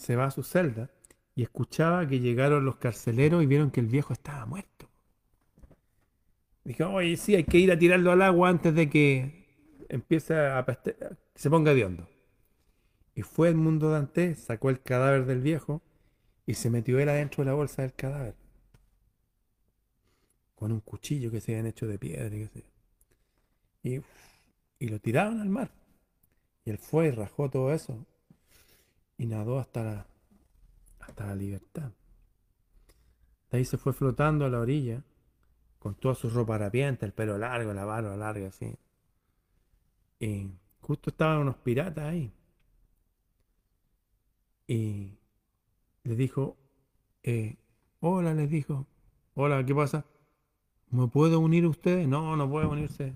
se 0.00 0.16
va 0.16 0.24
a 0.24 0.30
su 0.30 0.42
celda 0.42 0.90
y 1.34 1.42
escuchaba 1.42 2.08
que 2.08 2.20
llegaron 2.20 2.64
los 2.64 2.76
carceleros 2.76 3.42
y 3.42 3.46
vieron 3.46 3.70
que 3.70 3.80
el 3.80 3.86
viejo 3.86 4.14
estaba 4.14 4.46
muerto. 4.46 4.88
Dijo, 6.64 6.88
oye, 6.88 7.16
sí, 7.16 7.34
hay 7.34 7.44
que 7.44 7.58
ir 7.58 7.70
a 7.70 7.78
tirarlo 7.78 8.10
al 8.10 8.22
agua 8.22 8.48
antes 8.48 8.74
de 8.74 8.88
que 8.88 9.84
empiece 9.88 10.34
a 10.34 10.64
se 11.34 11.50
ponga 11.50 11.74
de 11.74 11.84
hondo. 11.84 12.08
Y 13.14 13.22
fue 13.22 13.50
el 13.50 13.56
mundo 13.56 13.90
Dante, 13.90 14.34
sacó 14.36 14.70
el 14.70 14.80
cadáver 14.80 15.26
del 15.26 15.40
viejo 15.40 15.82
y 16.46 16.54
se 16.54 16.70
metió 16.70 16.98
él 16.98 17.08
adentro 17.08 17.44
de 17.44 17.50
la 17.50 17.54
bolsa 17.54 17.82
del 17.82 17.92
cadáver. 17.92 18.34
Con 20.54 20.72
un 20.72 20.80
cuchillo 20.80 21.30
que 21.30 21.40
se 21.40 21.52
habían 21.52 21.66
hecho 21.66 21.86
de 21.86 21.98
piedra 21.98 22.34
y 22.34 22.48
Y, 23.82 24.00
y 24.78 24.88
lo 24.88 24.98
tiraron 24.98 25.40
al 25.40 25.48
mar. 25.50 25.70
Y 26.64 26.70
él 26.70 26.78
fue 26.78 27.08
y 27.08 27.10
rajó 27.10 27.50
todo 27.50 27.72
eso 27.72 28.06
y 29.20 29.26
nadó 29.26 29.58
hasta 29.58 29.84
la, 29.84 30.06
hasta 31.00 31.26
la 31.26 31.34
libertad. 31.34 31.92
De 33.50 33.58
ahí 33.58 33.66
se 33.66 33.76
fue 33.76 33.92
flotando 33.92 34.46
a 34.46 34.48
la 34.48 34.60
orilla 34.60 35.04
con 35.78 35.94
toda 35.94 36.14
su 36.14 36.30
ropa 36.30 36.54
harapienta, 36.54 37.04
el 37.04 37.12
pelo 37.12 37.36
largo, 37.36 37.74
la 37.74 37.84
barba 37.84 38.16
larga 38.16 38.48
así. 38.48 38.74
Y 40.20 40.50
justo 40.80 41.10
estaban 41.10 41.36
unos 41.36 41.56
piratas 41.56 42.04
ahí. 42.04 42.32
Y 44.66 45.18
les 46.04 46.16
dijo, 46.16 46.56
eh, 47.22 47.58
hola, 48.00 48.32
les 48.32 48.48
dijo, 48.48 48.86
hola, 49.34 49.62
¿qué 49.66 49.74
pasa? 49.74 50.06
¿Me 50.88 51.08
puedo 51.08 51.40
unir 51.40 51.66
ustedes? 51.66 52.08
No, 52.08 52.36
no 52.36 52.48
puedo 52.48 52.70
unirse. 52.70 53.14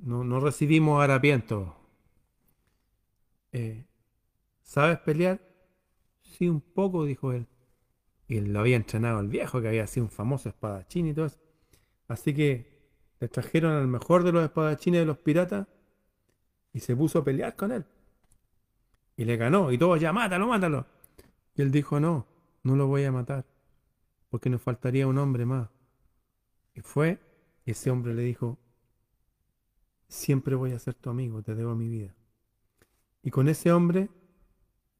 No, 0.00 0.24
no 0.24 0.40
recibimos 0.40 1.02
harapientos. 1.02 1.77
Eh, 3.52 3.86
¿sabes 4.62 4.98
pelear? 5.00 5.40
Sí, 6.22 6.48
un 6.48 6.60
poco, 6.60 7.04
dijo 7.04 7.32
él. 7.32 7.46
Y 8.28 8.36
él 8.38 8.52
lo 8.52 8.60
había 8.60 8.76
entrenado 8.76 9.20
el 9.20 9.28
viejo, 9.28 9.60
que 9.60 9.68
había 9.68 9.86
sido 9.86 10.04
un 10.06 10.10
famoso 10.10 10.48
espadachín 10.48 11.06
y 11.08 11.14
todo 11.14 11.26
eso. 11.26 11.40
Así 12.08 12.34
que 12.34 12.78
le 13.20 13.28
trajeron 13.28 13.72
al 13.72 13.88
mejor 13.88 14.22
de 14.24 14.32
los 14.32 14.44
espadachines 14.44 15.00
de 15.00 15.06
los 15.06 15.18
piratas 15.18 15.66
y 16.72 16.80
se 16.80 16.94
puso 16.96 17.20
a 17.20 17.24
pelear 17.24 17.56
con 17.56 17.72
él. 17.72 17.84
Y 19.16 19.24
le 19.24 19.36
ganó. 19.36 19.72
Y 19.72 19.78
todos 19.78 20.00
ya, 20.00 20.12
mátalo, 20.12 20.46
mátalo. 20.48 20.86
Y 21.54 21.62
él 21.62 21.70
dijo, 21.70 21.98
no, 22.00 22.26
no 22.62 22.76
lo 22.76 22.86
voy 22.86 23.04
a 23.04 23.12
matar. 23.12 23.44
porque 24.30 24.50
nos 24.50 24.62
faltaría 24.62 25.06
un 25.06 25.18
hombre 25.18 25.46
más. 25.46 25.68
Y 26.74 26.80
fue, 26.82 27.18
y 27.64 27.72
ese 27.72 27.90
hombre 27.90 28.14
le 28.14 28.22
dijo, 28.22 28.58
siempre 30.08 30.54
voy 30.54 30.72
a 30.72 30.78
ser 30.78 30.94
tu 30.94 31.10
amigo, 31.10 31.42
te 31.42 31.54
debo 31.54 31.74
mi 31.74 31.88
vida. 31.88 32.14
Y 33.22 33.30
con 33.30 33.48
ese 33.48 33.72
hombre, 33.72 34.08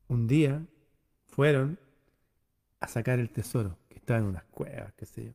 un 0.08 0.26
día, 0.26 0.66
fueron 1.26 1.78
a 2.80 2.88
sacar 2.88 3.18
el 3.18 3.30
tesoro, 3.30 3.78
que 3.88 3.96
estaba 3.96 4.20
en 4.20 4.26
unas 4.26 4.44
cuevas, 4.44 4.92
qué 4.94 5.06
sé 5.06 5.24
yo. 5.26 5.32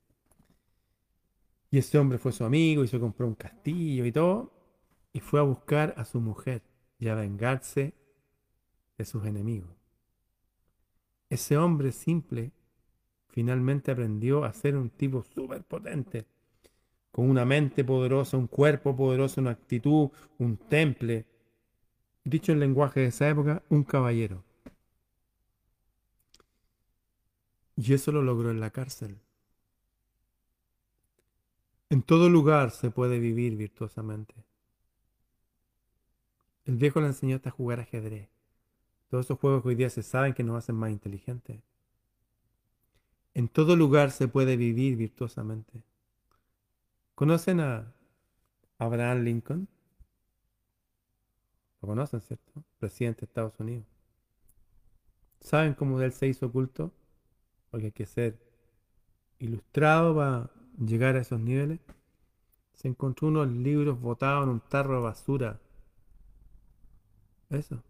Y 1.71 1.79
ese 1.79 1.97
hombre 1.97 2.17
fue 2.17 2.31
su 2.31 2.43
amigo 2.43 2.83
y 2.83 2.87
se 2.87 2.99
compró 2.99 3.27
un 3.27 3.35
castillo 3.35 4.05
y 4.05 4.11
todo, 4.11 4.53
y 5.11 5.19
fue 5.19 5.39
a 5.39 5.43
buscar 5.43 5.93
a 5.97 6.05
su 6.05 6.19
mujer 6.19 6.61
y 6.99 7.07
a 7.07 7.15
vengarse 7.15 7.93
de 8.97 9.05
sus 9.05 9.25
enemigos. 9.25 9.71
Ese 11.29 11.57
hombre 11.57 11.91
simple 11.91 12.51
finalmente 13.29 13.91
aprendió 13.91 14.43
a 14.43 14.53
ser 14.53 14.77
un 14.77 14.91
tipo 14.91 15.23
súper 15.23 15.63
potente, 15.63 16.27
con 17.11 17.29
una 17.29 17.45
mente 17.45 17.83
poderosa, 17.83 18.37
un 18.37 18.47
cuerpo 18.47 18.95
poderoso, 18.95 19.41
una 19.41 19.51
actitud, 19.51 20.09
un 20.37 20.57
temple. 20.57 21.25
Dicho 22.23 22.51
en 22.51 22.59
lenguaje 22.59 23.01
de 23.01 23.07
esa 23.07 23.29
época, 23.29 23.63
un 23.69 23.83
caballero. 23.83 24.43
Y 27.75 27.93
eso 27.93 28.11
lo 28.11 28.21
logró 28.21 28.51
en 28.51 28.59
la 28.59 28.69
cárcel. 28.69 29.19
En 31.89 32.01
todo 32.01 32.29
lugar 32.29 32.71
se 32.71 32.91
puede 32.91 33.19
vivir 33.19 33.55
virtuosamente. 33.55 34.33
El 36.65 36.77
viejo 36.77 37.01
le 37.01 37.07
enseñó 37.07 37.41
a 37.43 37.49
jugar 37.49 37.81
ajedrez. 37.81 38.29
Todos 39.09 39.25
esos 39.25 39.37
juegos 39.37 39.61
que 39.61 39.69
hoy 39.69 39.75
día 39.75 39.89
se 39.89 40.01
saben 40.01 40.33
que 40.33 40.43
nos 40.43 40.57
hacen 40.57 40.75
más 40.75 40.91
inteligentes. 40.91 41.61
En 43.33 43.47
todo 43.47 43.75
lugar 43.75 44.11
se 44.11 44.27
puede 44.27 44.57
vivir 44.57 44.95
virtuosamente. 44.95 45.83
¿Conocen 47.15 47.59
a 47.59 47.93
Abraham 48.79 49.23
Lincoln? 49.23 49.67
Lo 51.83 51.87
conocen, 51.87 52.21
¿cierto? 52.21 52.63
Presidente 52.79 53.19
de 53.19 53.25
Estados 53.25 53.59
Unidos. 53.59 53.83
¿Saben 55.41 55.73
cómo 55.73 55.99
él 55.99 56.13
se 56.13 56.27
hizo 56.27 56.45
oculto? 56.45 56.93
Porque 57.69 57.87
hay 57.87 57.91
que 57.91 58.05
ser 58.05 58.39
ilustrado 59.37 60.15
para 60.15 60.49
llegar 60.79 61.17
a 61.17 61.19
esos 61.19 61.41
niveles. 61.41 61.81
Se 62.71 62.87
encontró 62.87 63.27
unos 63.27 63.49
libros 63.49 63.99
botados 63.99 64.45
en 64.45 64.49
un 64.51 64.59
tarro 64.61 64.95
de 64.95 65.01
basura. 65.01 65.59
Eso. 67.49 67.83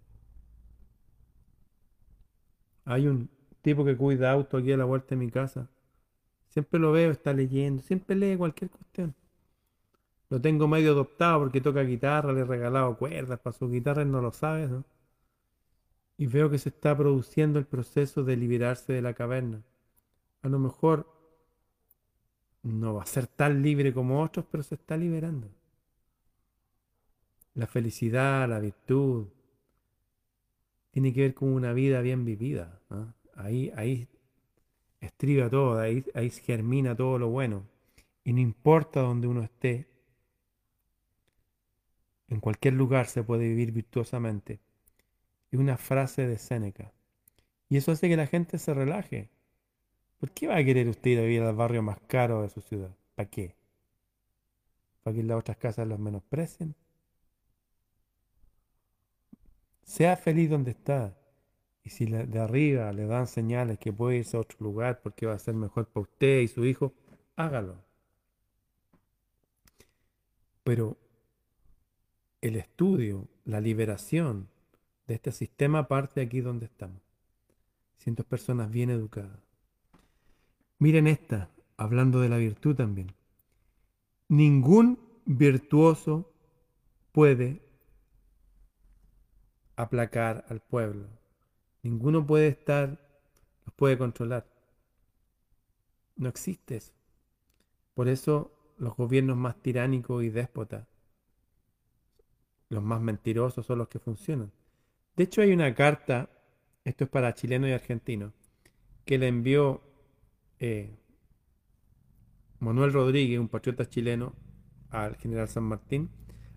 Hay 2.85 3.05
un 3.05 3.29
tipo 3.61 3.85
que 3.85 3.95
cuida 3.95 4.31
auto 4.31 4.57
aquí 4.57 4.71
a 4.71 4.77
la 4.77 4.85
vuelta 4.85 5.09
de 5.09 5.17
mi 5.17 5.29
casa. 5.29 5.69
Siempre 6.47 6.79
lo 6.79 6.91
veo, 6.91 7.11
está 7.11 7.31
leyendo, 7.31 7.83
siempre 7.83 8.15
lee 8.15 8.37
cualquier 8.37 8.71
cuestión. 8.71 9.13
Lo 10.33 10.41
tengo 10.41 10.67
medio 10.67 10.93
adoptado 10.93 11.41
porque 11.41 11.61
toca 11.61 11.83
guitarra, 11.83 12.33
le 12.33 12.41
he 12.41 12.43
regalado 12.43 12.97
cuerdas 12.97 13.39
para 13.39 13.55
su 13.55 13.69
guitarra, 13.69 14.01
él 14.01 14.09
no 14.09 14.19
lo 14.19 14.31
sabe, 14.31 14.67
¿no? 14.67 14.83
Y 16.17 16.25
veo 16.25 16.49
que 16.49 16.57
se 16.57 16.69
está 16.69 16.97
produciendo 16.97 17.59
el 17.59 17.67
proceso 17.67 18.23
de 18.23 18.35
liberarse 18.35 18.93
de 18.93 19.03
la 19.03 19.13
caverna. 19.13 19.61
A 20.41 20.49
lo 20.49 20.57
mejor 20.57 21.05
no 22.63 22.95
va 22.95 23.03
a 23.03 23.05
ser 23.05 23.27
tan 23.27 23.61
libre 23.61 23.93
como 23.93 24.23
otros, 24.23 24.43
pero 24.49 24.63
se 24.63 24.73
está 24.73 24.97
liberando. 24.97 25.49
La 27.53 27.67
felicidad, 27.67 28.49
la 28.49 28.57
virtud, 28.57 29.27
tiene 30.89 31.13
que 31.13 31.21
ver 31.21 31.35
con 31.35 31.49
una 31.49 31.73
vida 31.73 32.01
bien 32.01 32.25
vivida. 32.25 32.81
Ahí, 33.35 33.71
ahí 33.75 34.07
estriba 34.99 35.47
todo, 35.47 35.77
ahí, 35.77 36.03
ahí 36.15 36.31
germina 36.31 36.95
todo 36.95 37.19
lo 37.19 37.29
bueno. 37.29 37.67
Y 38.23 38.33
no 38.33 38.39
importa 38.39 39.01
donde 39.01 39.27
uno 39.27 39.43
esté, 39.43 39.92
en 42.33 42.39
cualquier 42.39 42.73
lugar 42.73 43.05
se 43.07 43.23
puede 43.23 43.47
vivir 43.47 43.71
virtuosamente. 43.71 44.59
Es 45.51 45.59
una 45.59 45.77
frase 45.77 46.27
de 46.27 46.37
Séneca. 46.37 46.91
Y 47.69 47.77
eso 47.77 47.91
hace 47.91 48.09
que 48.09 48.17
la 48.17 48.27
gente 48.27 48.57
se 48.57 48.73
relaje. 48.73 49.29
¿Por 50.19 50.31
qué 50.31 50.47
va 50.47 50.57
a 50.57 50.63
querer 50.63 50.87
usted 50.87 51.11
ir 51.11 51.19
a 51.19 51.23
vivir 51.23 51.43
al 51.43 51.55
barrio 51.55 51.83
más 51.83 51.99
caro 52.07 52.41
de 52.41 52.49
su 52.49 52.61
ciudad? 52.61 52.95
¿Para 53.15 53.29
qué? 53.29 53.55
¿Para 55.03 55.15
que 55.15 55.23
las 55.23 55.37
otras 55.37 55.57
casas 55.57 55.87
los 55.87 55.99
menosprecien? 55.99 56.75
Sea 59.83 60.17
feliz 60.17 60.49
donde 60.49 60.71
está. 60.71 61.15
Y 61.83 61.89
si 61.89 62.05
de 62.05 62.39
arriba 62.39 62.91
le 62.93 63.05
dan 63.05 63.27
señales 63.27 63.77
que 63.77 63.93
puede 63.93 64.17
irse 64.17 64.37
a 64.37 64.39
otro 64.39 64.57
lugar 64.59 65.01
porque 65.01 65.25
va 65.25 65.33
a 65.33 65.39
ser 65.39 65.53
mejor 65.53 65.87
para 65.87 66.03
usted 66.03 66.39
y 66.39 66.47
su 66.47 66.65
hijo, 66.65 66.93
hágalo. 67.35 67.83
Pero 70.63 70.97
el 72.43 72.57
estudio, 72.57 73.29
la 73.45 73.61
liberación 73.61 74.49
de 75.07 75.13
este 75.13 75.31
sistema 75.31 75.87
parte 75.87 76.19
aquí 76.19 76.41
donde 76.41 76.65
estamos. 76.65 77.01
Cientos 77.95 78.25
personas 78.25 78.69
bien 78.69 78.89
educadas. 78.89 79.39
Miren 80.77 81.07
esta, 81.07 81.49
hablando 81.77 82.19
de 82.19 82.27
la 82.27 82.35
virtud 82.35 82.75
también. 82.75 83.13
Ningún 84.27 84.99
virtuoso 85.25 86.33
puede 87.13 87.61
aplacar 89.77 90.43
al 90.49 90.59
pueblo. 90.59 91.07
Ninguno 91.81 92.27
puede 92.27 92.49
estar, 92.49 92.89
los 93.65 93.73
puede 93.73 93.97
controlar. 93.97 94.45
No 96.17 96.27
existe 96.27 96.75
eso. 96.75 96.91
Por 97.93 98.09
eso 98.09 98.51
los 98.77 98.97
gobiernos 98.97 99.37
más 99.37 99.55
tiránicos 99.61 100.25
y 100.25 100.29
déspotas, 100.29 100.85
los 102.73 102.83
más 102.83 103.01
mentirosos 103.01 103.65
son 103.65 103.77
los 103.77 103.87
que 103.87 103.99
funcionan. 103.99 104.51
De 105.15 105.23
hecho 105.23 105.41
hay 105.41 105.53
una 105.53 105.73
carta, 105.75 106.29
esto 106.83 107.03
es 107.05 107.09
para 107.09 107.33
chilenos 107.33 107.69
y 107.69 107.73
argentinos, 107.73 108.33
que 109.05 109.17
le 109.17 109.27
envió 109.27 109.81
eh, 110.59 110.97
Manuel 112.59 112.93
Rodríguez, 112.93 113.39
un 113.39 113.49
patriota 113.49 113.87
chileno, 113.87 114.33
al 114.89 115.15
general 115.17 115.47
San 115.47 115.63
Martín, 115.63 116.09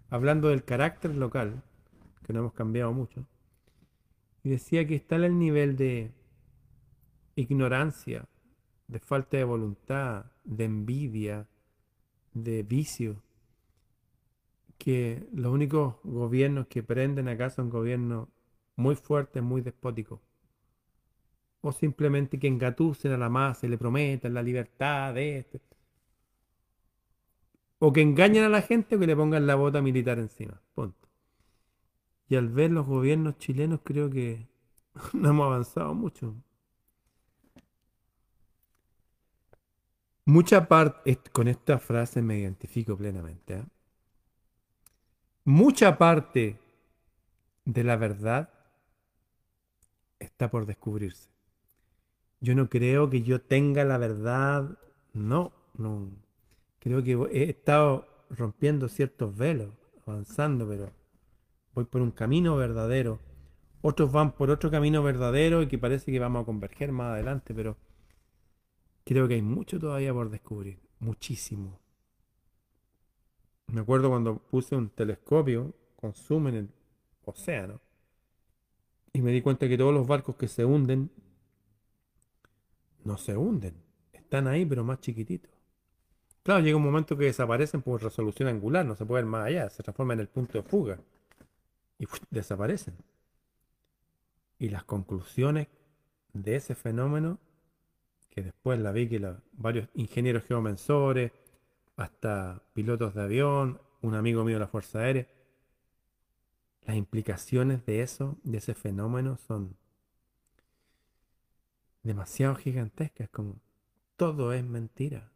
hablando 0.09 0.49
del 0.49 0.65
carácter 0.65 1.15
local 1.17 1.63
que 2.25 2.33
no 2.33 2.41
hemos 2.41 2.53
cambiado 2.53 2.93
mucho. 2.93 3.27
Y 4.43 4.51
decía 4.51 4.87
que 4.87 4.95
está 4.95 5.17
el 5.17 5.39
nivel 5.39 5.77
de 5.77 6.13
ignorancia, 7.35 8.27
de 8.89 9.01
falta 9.01 9.37
de 9.37 9.45
voluntad, 9.45 10.27
de 10.45 10.65
envidia, 10.65 11.49
de 12.33 12.63
vicio, 12.63 13.23
que 14.79 15.27
los 15.33 15.53
únicos 15.53 15.97
gobiernos 16.05 16.67
que 16.69 16.83
prenden 16.83 17.29
acá 17.29 17.51
son 17.51 17.71
gobiernos 17.71 18.29
muy 18.77 18.97
fuertes, 18.97 19.43
muy 19.43 19.61
despóticos. 19.63 20.21
O 21.61 21.73
simplemente 21.73 22.39
que 22.39 22.47
engatusen 22.47 23.13
a 23.13 23.19
la 23.19 23.29
masa 23.29 23.67
y 23.67 23.71
le 23.71 23.79
prometan 23.79 24.35
la 24.35 24.43
libertad 24.43 25.15
de 25.15 25.39
este. 25.39 25.61
O 27.79 27.93
que 27.93 28.03
engañen 28.03 28.45
a 28.45 28.49
la 28.49 28.63
gente 28.63 28.97
o 28.97 28.99
que 28.99 29.07
le 29.07 29.17
pongan 29.17 29.47
la 29.47 29.55
bota 29.55 29.83
militar 29.83 30.19
encima. 30.19 30.61
Punto. 30.75 31.09
Y 32.29 32.37
al 32.37 32.49
ver 32.49 32.71
los 32.71 32.87
gobiernos 32.87 33.39
chilenos 33.39 33.81
creo 33.85 34.11
que 34.11 34.49
no 35.13 35.31
hemos 35.31 35.47
avanzado 35.47 35.95
mucho. 35.95 36.35
Mucha 40.25 40.67
parte, 40.69 41.19
con 41.33 41.47
esta 41.49 41.79
frase 41.79 42.21
me 42.21 42.39
identifico 42.39 42.97
plenamente. 42.97 43.55
¿eh? 43.55 43.65
Mucha 45.47 45.97
parte 45.97 46.59
de 47.65 47.85
la 47.85 47.95
verdad 47.95 48.51
está 50.19 50.51
por 50.51 50.67
descubrirse. 50.67 51.31
Yo 52.41 52.57
no 52.57 52.69
creo 52.69 53.09
que 53.11 53.23
yo 53.23 53.41
tenga 53.41 53.85
la 53.85 53.97
verdad, 53.97 54.77
no, 55.13 55.53
no. 55.79 56.11
Creo 56.81 57.05
que 57.05 57.13
he 57.31 57.49
estado 57.49 58.09
rompiendo 58.29 58.89
ciertos 58.89 59.37
velos, 59.37 59.71
avanzando, 60.05 60.67
pero 60.67 60.91
voy 61.75 61.85
por 61.85 62.03
un 62.03 62.11
camino 62.11 62.57
verdadero. 62.57 63.21
Otros 63.83 64.11
van 64.11 64.33
por 64.33 64.51
otro 64.51 64.69
camino 64.69 65.01
verdadero 65.05 65.63
y 65.63 65.69
que 65.69 65.79
parece 65.79 66.11
que 66.11 66.19
vamos 66.19 66.43
a 66.43 66.47
converger 66.47 66.91
más 66.91 67.13
adelante, 67.13 67.55
pero 67.55 67.77
creo 69.05 69.29
que 69.29 69.35
hay 69.35 69.43
mucho 69.43 69.79
todavía 69.79 70.13
por 70.13 70.29
descubrir, 70.29 70.81
muchísimo. 70.99 71.86
Me 73.69 73.81
acuerdo 73.81 74.11
cuando 74.11 74.39
puse 74.39 74.77
un 74.77 74.91
telescopio 74.91 75.75
con 75.97 76.15
en 76.49 76.55
el 76.55 76.69
océano 77.25 77.81
y 79.13 79.23
me 79.23 79.33
di 79.33 79.43
cuenta 79.43 79.69
que 79.69 79.79
todos 79.79 79.95
los 79.95 80.07
barcos 80.07 80.37
que 80.37 80.47
se 80.47 80.65
hunden 80.65 81.11
no 83.05 83.17
se 83.17 83.37
hunden, 83.37 83.75
están 84.13 84.49
ahí 84.49 84.67
pero 84.67 84.85
más 84.85 85.01
chiquititos. 85.01 85.51
Claro, 86.43 86.61
llega 86.63 86.77
un 86.77 86.83
momento 86.83 87.17
que 87.17 87.25
desaparecen 87.25 87.83
por 87.83 88.03
resolución 88.03 88.49
angular, 88.49 88.85
no 88.85 88.95
se 88.95 89.05
pueden 89.05 89.27
más 89.27 89.47
allá, 89.47 89.71
se 89.71 89.83
transforman 89.83 90.19
en 90.19 90.23
el 90.23 90.29
punto 90.29 90.59
de 90.59 90.63
fuga 90.63 91.01
y 91.99 92.07
desaparecen. 92.31 92.95
Y 94.59 94.69
las 94.69 94.85
conclusiones 94.85 95.69
de 96.33 96.57
ese 96.57 96.75
fenómeno 96.75 97.39
que 98.31 98.43
después 98.43 98.79
la 98.79 98.93
vi 98.93 99.09
que 99.09 99.35
varios 99.53 99.89
ingenieros 99.95 100.45
geomensores, 100.45 101.33
hasta 101.97 102.63
pilotos 102.73 103.15
de 103.15 103.23
avión, 103.23 103.81
un 104.03 104.15
amigo 104.15 104.45
mío 104.45 104.57
de 104.57 104.61
la 104.61 104.69
Fuerza 104.69 105.01
Aérea, 105.01 105.27
las 106.83 106.97
implicaciones 106.97 107.85
de 107.85 108.03
eso, 108.03 108.39
de 108.45 108.59
ese 108.59 108.75
fenómeno, 108.75 109.39
son 109.49 109.77
demasiado 112.03 112.55
gigantescas, 112.55 113.29
como 113.31 113.57
todo 114.17 114.53
es 114.53 114.65
mentira, 114.65 115.33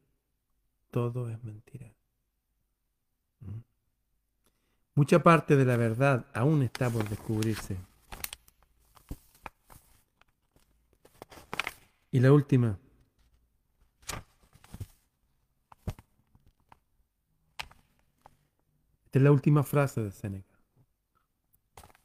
todo 0.90 1.28
es 1.28 1.42
mentira. 1.42 1.92
¿Mm? 3.40 3.60
Mucha 4.94 5.22
parte 5.22 5.56
de 5.56 5.64
la 5.64 5.76
verdad 5.76 6.26
aún 6.32 6.62
está 6.62 6.90
por 6.90 7.08
descubrirse. 7.08 7.76
Y 12.12 12.20
la 12.20 12.32
última. 12.32 12.78
Esta 19.10 19.18
es 19.18 19.24
la 19.24 19.32
última 19.32 19.64
frase 19.64 20.00
de 20.04 20.12
Séneca. 20.12 20.54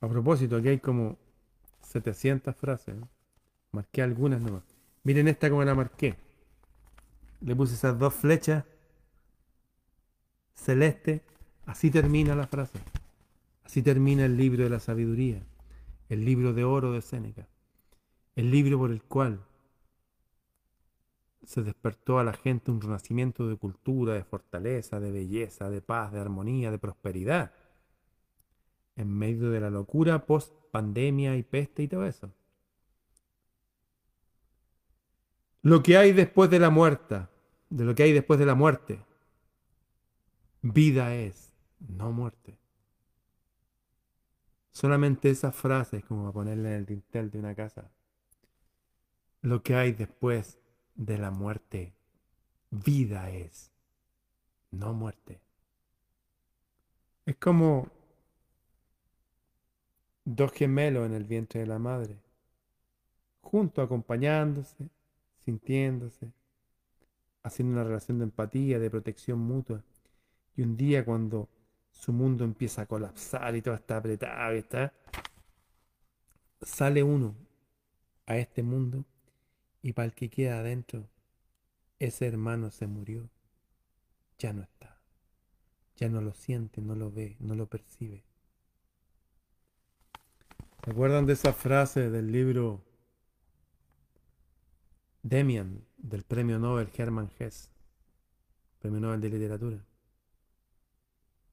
A 0.01 0.10
propósito, 0.10 0.56
aquí 0.56 0.70
hay 0.70 0.80
como 0.80 1.20
700 1.82 2.56
frases. 2.56 2.95
Marqué 3.72 4.01
algunas 4.01 4.41
nomás. 4.41 4.64
Miren 5.03 5.28
esta 5.28 5.51
como 5.51 5.64
la 5.64 5.76
marqué. 5.76 6.16
Le 7.41 7.56
puse 7.56 7.76
esas 7.76 7.99
dos 7.99 8.12
flechas 8.12 8.64
celeste. 10.56 11.22
Así 11.68 11.91
termina 11.91 12.34
la 12.36 12.47
frase. 12.47 12.80
Así 13.64 13.84
termina 13.84 14.26
el 14.26 14.36
libro 14.36 14.64
de 14.64 14.72
la 14.72 14.80
sabiduría. 14.80 15.43
El 16.10 16.26
libro 16.26 16.53
de 16.53 16.64
oro 16.64 16.91
de 16.91 17.03
Séneca. 17.03 17.47
El 18.36 18.49
libro 18.49 18.80
por 18.80 18.89
el 18.89 19.03
cual 19.03 19.45
se 21.46 21.64
despertó 21.64 22.20
a 22.20 22.24
la 22.24 22.34
gente 22.34 22.72
un 22.72 22.82
renacimiento 22.82 23.48
de 23.48 23.56
cultura, 23.56 24.14
de 24.14 24.24
fortaleza, 24.24 25.00
de 25.00 25.12
belleza, 25.12 25.70
de 25.70 25.82
paz, 25.82 26.12
de 26.12 26.20
armonía, 26.20 26.72
de 26.72 26.80
prosperidad. 26.80 27.52
En 28.96 29.10
medio 29.10 29.50
de 29.50 29.60
la 29.60 29.70
locura 29.70 30.26
post 30.26 30.54
pandemia 30.72 31.36
y 31.36 31.43
peste 31.43 31.84
y 31.84 31.88
todo 31.88 32.06
eso. 32.06 32.32
Lo 35.62 35.82
que 35.82 35.98
hay 35.98 36.12
después 36.12 36.50
de 36.50 36.60
la 36.60 36.70
muerte, 36.70 37.28
de 37.70 37.86
lo 37.86 37.96
que 37.96 38.04
hay 38.04 38.14
después 38.14 38.39
de 38.39 38.46
la 38.46 38.56
muerte, 38.56 39.04
vida 40.62 41.16
es, 41.16 41.54
no 41.80 42.12
muerte. 42.12 42.58
Solamente 44.72 45.30
esa 45.30 45.52
frase 45.52 45.98
es 45.98 46.06
como 46.06 46.24
para 46.24 46.34
ponerla 46.34 46.70
en 46.70 46.76
el 46.76 46.86
dintel 46.86 47.32
de 47.32 47.39
una 47.39 47.56
casa. 47.56 47.89
Lo 49.41 49.64
que 49.64 49.76
hay 49.76 49.93
después 49.93 50.60
de 50.96 51.18
la 51.18 51.30
muerte, 51.30 51.93
vida 52.72 53.30
es, 53.30 53.72
no 54.72 54.93
muerte. 54.93 55.39
Es 57.26 57.36
como 57.36 57.89
dos 60.24 60.52
gemelos 60.52 61.06
en 61.06 61.14
el 61.14 61.26
vientre 61.26 61.62
de 61.62 61.68
la 61.68 61.80
madre, 61.80 62.18
juntos 63.41 63.86
acompañándose, 63.86 64.89
sintiéndose, 65.43 66.32
haciendo 67.43 67.74
una 67.74 67.84
relación 67.84 68.18
de 68.20 68.26
empatía, 68.26 68.80
de 68.80 68.89
protección 68.89 69.39
mutua. 69.39 69.84
Y 70.56 70.64
un 70.64 70.78
día 70.78 71.06
cuando 71.06 71.50
su 71.91 72.14
mundo 72.14 72.43
empieza 72.43 72.84
a 72.84 72.86
colapsar 72.86 73.56
y 73.56 73.62
todo 73.62 73.76
está 73.76 73.98
apretado 73.98 74.56
y 74.56 74.60
está, 74.60 74.93
sale 76.62 77.04
uno 77.04 77.36
a 78.26 78.38
este 78.38 78.64
mundo 78.64 79.06
y 79.86 79.94
para 79.94 80.08
el 80.08 80.14
que 80.16 80.32
queda 80.32 80.62
adentro, 80.62 81.08
ese 82.00 82.26
hermano 82.26 82.72
se 82.72 82.88
murió, 82.88 83.30
ya 84.40 84.52
no 84.52 84.64
está, 84.64 85.00
ya 85.96 86.10
no 86.10 86.22
lo 86.22 86.34
siente, 86.34 86.82
no 86.82 86.96
lo 86.96 87.12
ve, 87.12 87.38
no 87.40 87.54
lo 87.54 87.68
percibe. 87.68 88.24
¿Se 90.84 90.90
acuerdan 90.90 91.28
de 91.28 91.34
esa 91.34 91.54
frase 91.54 92.10
del 92.10 92.32
libro 92.32 92.84
Demian 95.22 95.86
del 95.98 96.24
premio 96.24 96.58
Nobel 96.58 96.90
Hermann 96.98 97.30
Hesse, 97.38 97.70
premio 98.80 99.00
Nobel 99.00 99.22
de 99.22 99.30
literatura? 99.30 99.86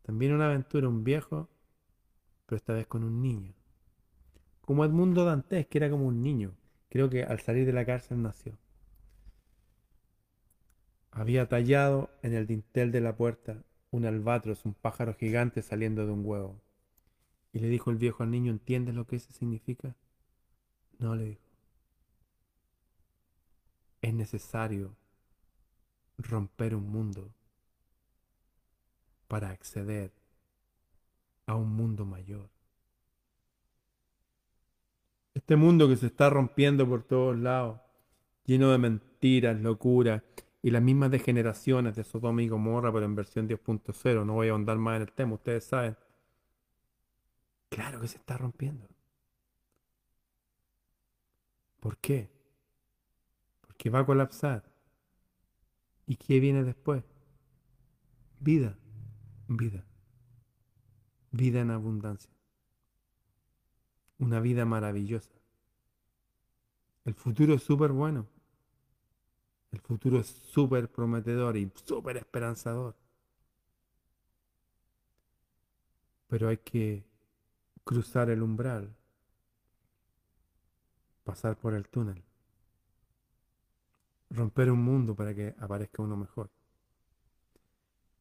También 0.00 0.32
una 0.32 0.46
aventura, 0.46 0.88
un 0.88 1.04
viejo, 1.04 1.50
pero 2.46 2.56
esta 2.56 2.72
vez 2.72 2.86
con 2.86 3.04
un 3.04 3.20
niño. 3.20 3.52
Como 4.62 4.86
Edmundo 4.86 5.26
Dantes, 5.26 5.66
que 5.66 5.76
era 5.76 5.90
como 5.90 6.06
un 6.06 6.22
niño. 6.22 6.54
Creo 6.92 7.08
que 7.08 7.22
al 7.24 7.40
salir 7.40 7.64
de 7.64 7.72
la 7.72 7.86
cárcel 7.86 8.20
nació. 8.20 8.52
Había 11.10 11.48
tallado 11.48 12.10
en 12.20 12.34
el 12.34 12.46
dintel 12.46 12.92
de 12.92 13.00
la 13.00 13.16
puerta 13.16 13.64
un 13.90 14.04
albatros, 14.04 14.66
un 14.66 14.74
pájaro 14.74 15.14
gigante 15.14 15.62
saliendo 15.62 16.04
de 16.04 16.12
un 16.12 16.20
huevo. 16.22 16.60
Y 17.50 17.60
le 17.60 17.68
dijo 17.68 17.90
el 17.90 17.96
viejo 17.96 18.22
al 18.22 18.30
niño, 18.30 18.52
¿entiendes 18.52 18.94
lo 18.94 19.06
que 19.06 19.16
eso 19.16 19.32
significa? 19.32 19.96
No, 20.98 21.16
le 21.16 21.24
dijo. 21.24 21.48
Es 24.02 24.12
necesario 24.12 24.94
romper 26.18 26.74
un 26.74 26.90
mundo 26.90 27.32
para 29.28 29.48
acceder 29.48 30.12
a 31.46 31.54
un 31.54 31.74
mundo 31.74 32.04
mayor. 32.04 32.51
Este 35.42 35.56
mundo 35.56 35.88
que 35.88 35.96
se 35.96 36.06
está 36.06 36.30
rompiendo 36.30 36.88
por 36.88 37.02
todos 37.02 37.36
lados, 37.36 37.80
lleno 38.44 38.70
de 38.70 38.78
mentiras, 38.78 39.60
locuras 39.60 40.22
y 40.62 40.70
las 40.70 40.80
mismas 40.80 41.10
degeneraciones 41.10 41.96
de 41.96 42.04
Sodoma 42.04 42.44
y 42.44 42.48
Gomorra, 42.48 42.92
pero 42.92 43.06
en 43.06 43.16
versión 43.16 43.48
10.0. 43.48 44.24
No 44.24 44.34
voy 44.34 44.46
a 44.46 44.52
ahondar 44.52 44.78
más 44.78 44.94
en 44.96 45.02
el 45.02 45.12
tema, 45.12 45.34
ustedes 45.34 45.64
saben. 45.64 45.96
Claro 47.70 48.00
que 48.00 48.06
se 48.06 48.18
está 48.18 48.38
rompiendo. 48.38 48.86
¿Por 51.80 51.98
qué? 51.98 52.30
Porque 53.62 53.90
va 53.90 53.98
a 53.98 54.06
colapsar. 54.06 54.62
¿Y 56.06 56.14
qué 56.14 56.38
viene 56.38 56.62
después? 56.62 57.02
Vida, 58.38 58.78
vida. 59.48 59.84
Vida 61.32 61.62
en 61.62 61.72
abundancia. 61.72 62.30
Una 64.22 64.38
vida 64.38 64.64
maravillosa. 64.64 65.32
El 67.04 67.14
futuro 67.14 67.54
es 67.54 67.62
súper 67.64 67.90
bueno. 67.90 68.28
El 69.72 69.80
futuro 69.80 70.20
es 70.20 70.28
súper 70.28 70.88
prometedor 70.88 71.56
y 71.56 71.68
súper 71.84 72.18
esperanzador. 72.18 72.94
Pero 76.28 76.48
hay 76.48 76.58
que 76.58 77.04
cruzar 77.82 78.30
el 78.30 78.44
umbral, 78.44 78.94
pasar 81.24 81.56
por 81.56 81.74
el 81.74 81.88
túnel, 81.88 82.22
romper 84.30 84.70
un 84.70 84.84
mundo 84.84 85.16
para 85.16 85.34
que 85.34 85.56
aparezca 85.58 86.00
uno 86.00 86.16
mejor. 86.16 86.48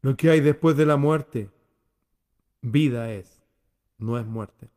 Lo 0.01 0.17
que 0.17 0.31
hay 0.31 0.39
después 0.39 0.75
de 0.75 0.87
la 0.87 0.97
muerte, 0.97 1.51
vida 2.63 3.13
es, 3.13 3.39
no 3.99 4.17
es 4.17 4.25
muerte. 4.25 4.71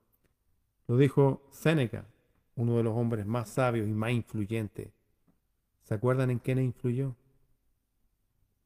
Lo 0.87 0.97
dijo 0.97 1.47
Séneca, 1.51 2.05
uno 2.57 2.77
de 2.77 2.83
los 2.83 2.97
hombres 2.97 3.27
más 3.27 3.49
sabios 3.49 3.89
y 3.89 3.93
más 3.93 4.11
influyentes. 4.11 4.91
¿Se 5.83 5.95
acuerdan 5.95 6.31
en 6.31 6.39
quién 6.39 6.59
influyó? 6.59 7.15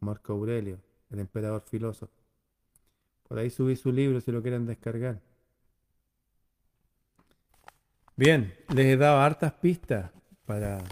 Marco 0.01 0.33
Aurelio, 0.33 0.81
el 1.11 1.21
emperador 1.21 1.63
filósofo. 1.63 2.13
Por 3.29 3.39
ahí 3.39 3.51
subí 3.51 3.77
su 3.77 3.93
libro 3.93 4.21
si 4.21 4.33
lo 4.33 4.43
quieren 4.43 4.67
descargar. 4.67 5.21
Bien, 8.17 8.55
les 8.75 8.87
he 8.87 8.97
dado 8.97 9.21
hartas 9.21 9.53
pistas 9.53 10.11
para, 10.45 10.83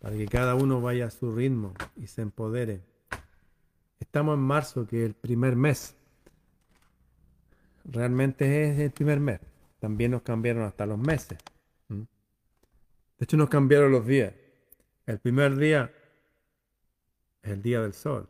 para 0.00 0.16
que 0.16 0.26
cada 0.26 0.54
uno 0.54 0.80
vaya 0.80 1.06
a 1.06 1.10
su 1.10 1.32
ritmo 1.32 1.74
y 1.96 2.06
se 2.08 2.22
empodere. 2.22 2.82
Estamos 4.00 4.34
en 4.34 4.40
marzo, 4.40 4.86
que 4.86 5.02
es 5.02 5.06
el 5.06 5.14
primer 5.14 5.54
mes. 5.54 5.94
Realmente 7.84 8.70
es 8.70 8.78
el 8.78 8.90
primer 8.90 9.20
mes. 9.20 9.40
También 9.82 10.12
nos 10.12 10.22
cambiaron 10.22 10.62
hasta 10.62 10.86
los 10.86 10.96
meses. 10.96 11.40
De 11.88 12.06
hecho, 13.18 13.36
nos 13.36 13.48
cambiaron 13.48 13.90
los 13.90 14.06
días. 14.06 14.32
El 15.06 15.18
primer 15.18 15.56
día 15.56 15.92
es 17.42 17.50
el 17.50 17.62
día 17.62 17.82
del 17.82 17.92
sol. 17.92 18.28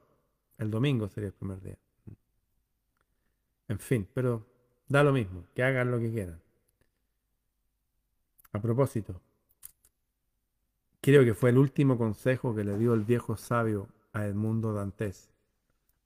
El 0.57 0.71
domingo 0.71 1.11
sería 1.11 1.27
el 1.27 1.35
primer 1.35 1.61
día. 1.61 1.77
En 3.69 3.79
fin, 3.79 4.09
pero 4.15 4.47
da 4.89 5.05
lo 5.05 5.13
mismo, 5.13 5.45
que 5.55 5.63
hagan 5.63 5.91
lo 5.91 5.99
que 5.99 6.11
quieran. 6.11 6.41
A 8.53 8.59
propósito, 8.63 9.21
creo 11.03 11.23
que 11.23 11.35
fue 11.35 11.51
el 11.51 11.59
último 11.59 11.99
consejo 11.99 12.55
que 12.55 12.65
le 12.65 12.79
dio 12.79 12.95
el 12.95 13.05
viejo 13.05 13.37
sabio 13.37 13.89
a 14.15 14.25
Edmundo 14.25 14.73
Dantes, 14.73 15.29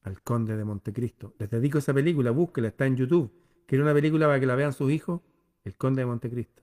al 0.03 0.21
conde 0.23 0.57
de 0.57 0.65
Montecristo. 0.65 1.35
Les 1.39 1.49
dedico 1.49 1.79
esa 1.79 1.95
película, 1.95 2.33
búsquela, 2.33 2.67
está 2.67 2.85
en 2.85 2.97
YouTube. 2.97 3.33
¿Quiere 3.67 3.85
una 3.85 3.95
película 3.95 4.27
para 4.27 4.41
que 4.41 4.47
la 4.47 4.57
vean 4.57 4.73
sus 4.73 4.91
hijos? 4.91 5.21
El 5.67 5.77
conde 5.77 6.03
de 6.03 6.07
Montecristo. 6.07 6.63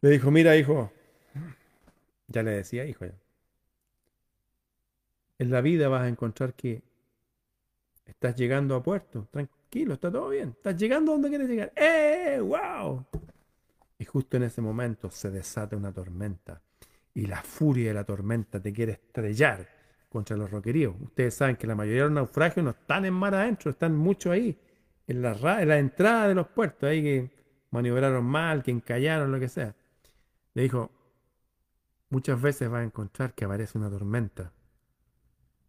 Le 0.00 0.10
dijo, 0.10 0.32
mira 0.32 0.56
hijo, 0.56 0.90
Ya 2.26 2.42
le 2.42 2.50
decía, 2.50 2.84
hijo, 2.84 3.06
ya. 3.06 3.14
En 5.38 5.50
la 5.52 5.60
vida 5.60 5.88
vas 5.88 6.02
a 6.02 6.08
encontrar 6.08 6.54
que 6.54 6.82
estás 8.04 8.34
llegando 8.34 8.74
a 8.74 8.82
puerto. 8.82 9.28
Tranquilo, 9.30 9.94
está 9.94 10.10
todo 10.10 10.30
bien. 10.30 10.54
Estás 10.56 10.76
llegando 10.76 11.12
donde 11.12 11.28
quieres 11.28 11.48
llegar. 11.48 11.72
¡Eh! 11.76 12.40
¡Wow! 12.40 13.06
Y 13.98 14.04
justo 14.04 14.36
en 14.36 14.42
ese 14.42 14.60
momento 14.60 15.08
se 15.08 15.30
desata 15.30 15.76
una 15.76 15.92
tormenta. 15.92 16.60
Y 17.14 17.26
la 17.26 17.42
furia 17.42 17.88
de 17.88 17.94
la 17.94 18.04
tormenta 18.04 18.60
te 18.60 18.72
quiere 18.72 18.92
estrellar 18.92 19.68
contra 20.08 20.36
los 20.36 20.50
roqueríos. 20.50 20.96
Ustedes 21.00 21.34
saben 21.34 21.54
que 21.54 21.68
la 21.68 21.76
mayoría 21.76 22.02
de 22.02 22.08
los 22.08 22.14
naufragios 22.14 22.64
no 22.64 22.70
están 22.70 23.04
en 23.04 23.14
mar 23.14 23.36
adentro, 23.36 23.70
están 23.70 23.94
mucho 23.94 24.32
ahí, 24.32 24.58
en 25.06 25.22
la, 25.22 25.62
en 25.62 25.68
la 25.68 25.78
entrada 25.78 26.28
de 26.28 26.34
los 26.34 26.48
puertos, 26.48 26.88
ahí 26.88 27.02
que 27.02 27.30
maniobraron 27.70 28.24
mal, 28.24 28.62
que 28.62 28.70
encallaron, 28.70 29.30
lo 29.30 29.38
que 29.38 29.48
sea. 29.48 29.74
Le 30.54 30.62
dijo, 30.62 30.90
muchas 32.10 32.40
veces 32.40 32.68
vas 32.68 32.80
a 32.80 32.84
encontrar 32.84 33.34
que 33.34 33.44
aparece 33.44 33.78
una 33.78 33.90
tormenta. 33.90 34.52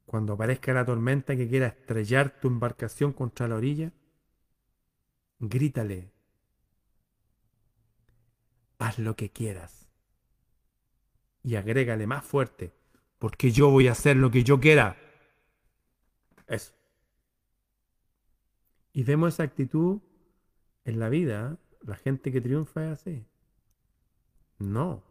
Cuando 0.05 0.33
aparezca 0.33 0.73
la 0.73 0.85
tormenta 0.85 1.35
que 1.35 1.49
quiera 1.49 1.67
estrellar 1.67 2.39
tu 2.39 2.47
embarcación 2.47 3.11
contra 3.11 3.47
la 3.47 3.55
orilla, 3.55 3.91
grítale, 5.39 6.11
haz 8.79 8.99
lo 8.99 9.15
que 9.15 9.29
quieras. 9.29 9.89
Y 11.43 11.55
agrégale 11.55 12.07
más 12.07 12.23
fuerte, 12.23 12.73
porque 13.19 13.51
yo 13.51 13.69
voy 13.69 13.87
a 13.87 13.91
hacer 13.91 14.17
lo 14.17 14.31
que 14.31 14.43
yo 14.43 14.59
quiera. 14.59 14.97
Eso. 16.47 16.76
Y 18.97 19.03
vemos 19.03 19.35
esa 19.35 19.43
actitud 19.43 19.99
en 20.83 20.97
la 20.97 21.07
vida. 21.07 21.59
La 21.85 21.97
gente 21.97 22.31
que 22.31 22.41
triunfa 22.41 22.83
es 22.83 22.91
así. 22.93 23.27
No. 24.57 25.03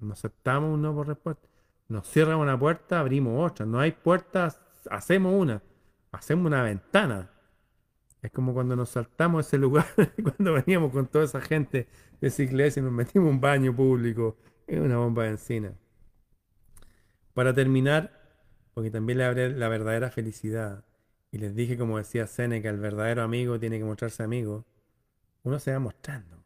No 0.00 0.14
aceptamos 0.14 0.72
un 0.72 0.94
por 0.94 1.08
respuesta. 1.08 1.46
Nos 1.86 2.08
cierran 2.08 2.38
una 2.38 2.58
puerta, 2.58 3.00
abrimos 3.00 3.50
otra. 3.50 3.66
No 3.66 3.78
hay 3.78 3.92
puertas, 3.92 4.58
hacemos 4.90 5.34
una. 5.38 5.62
Hacemos 6.12 6.46
una 6.46 6.62
ventana. 6.62 7.30
Es 8.22 8.32
como 8.32 8.54
cuando 8.54 8.74
nos 8.74 8.88
saltamos 8.88 9.48
ese 9.48 9.58
lugar, 9.58 9.84
cuando 10.22 10.54
veníamos 10.54 10.90
con 10.90 11.06
toda 11.06 11.26
esa 11.26 11.42
gente 11.42 11.86
de 12.22 12.28
esa 12.28 12.42
iglesia 12.42 12.80
y 12.80 12.84
nos 12.84 12.92
metimos 12.94 13.28
un 13.28 13.38
baño 13.38 13.76
público. 13.76 14.38
Es 14.66 14.80
una 14.80 14.96
bomba 14.96 15.24
de 15.24 15.32
encina. 15.32 15.74
Para 17.34 17.52
terminar, 17.52 18.18
porque 18.72 18.90
también 18.90 19.18
le 19.18 19.24
hablé 19.26 19.50
la 19.50 19.68
verdadera 19.68 20.10
felicidad, 20.10 20.86
y 21.34 21.38
les 21.38 21.52
dije, 21.52 21.76
como 21.76 21.98
decía 21.98 22.28
Seneca, 22.28 22.70
el 22.70 22.78
verdadero 22.78 23.22
amigo 23.22 23.58
tiene 23.58 23.78
que 23.78 23.84
mostrarse 23.84 24.22
amigo, 24.22 24.64
uno 25.42 25.58
se 25.58 25.72
va 25.72 25.80
mostrando. 25.80 26.44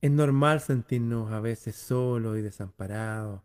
Es 0.00 0.10
normal 0.12 0.60
sentirnos 0.60 1.32
a 1.32 1.40
veces 1.40 1.74
solos 1.74 2.38
y 2.38 2.42
desamparados, 2.42 3.42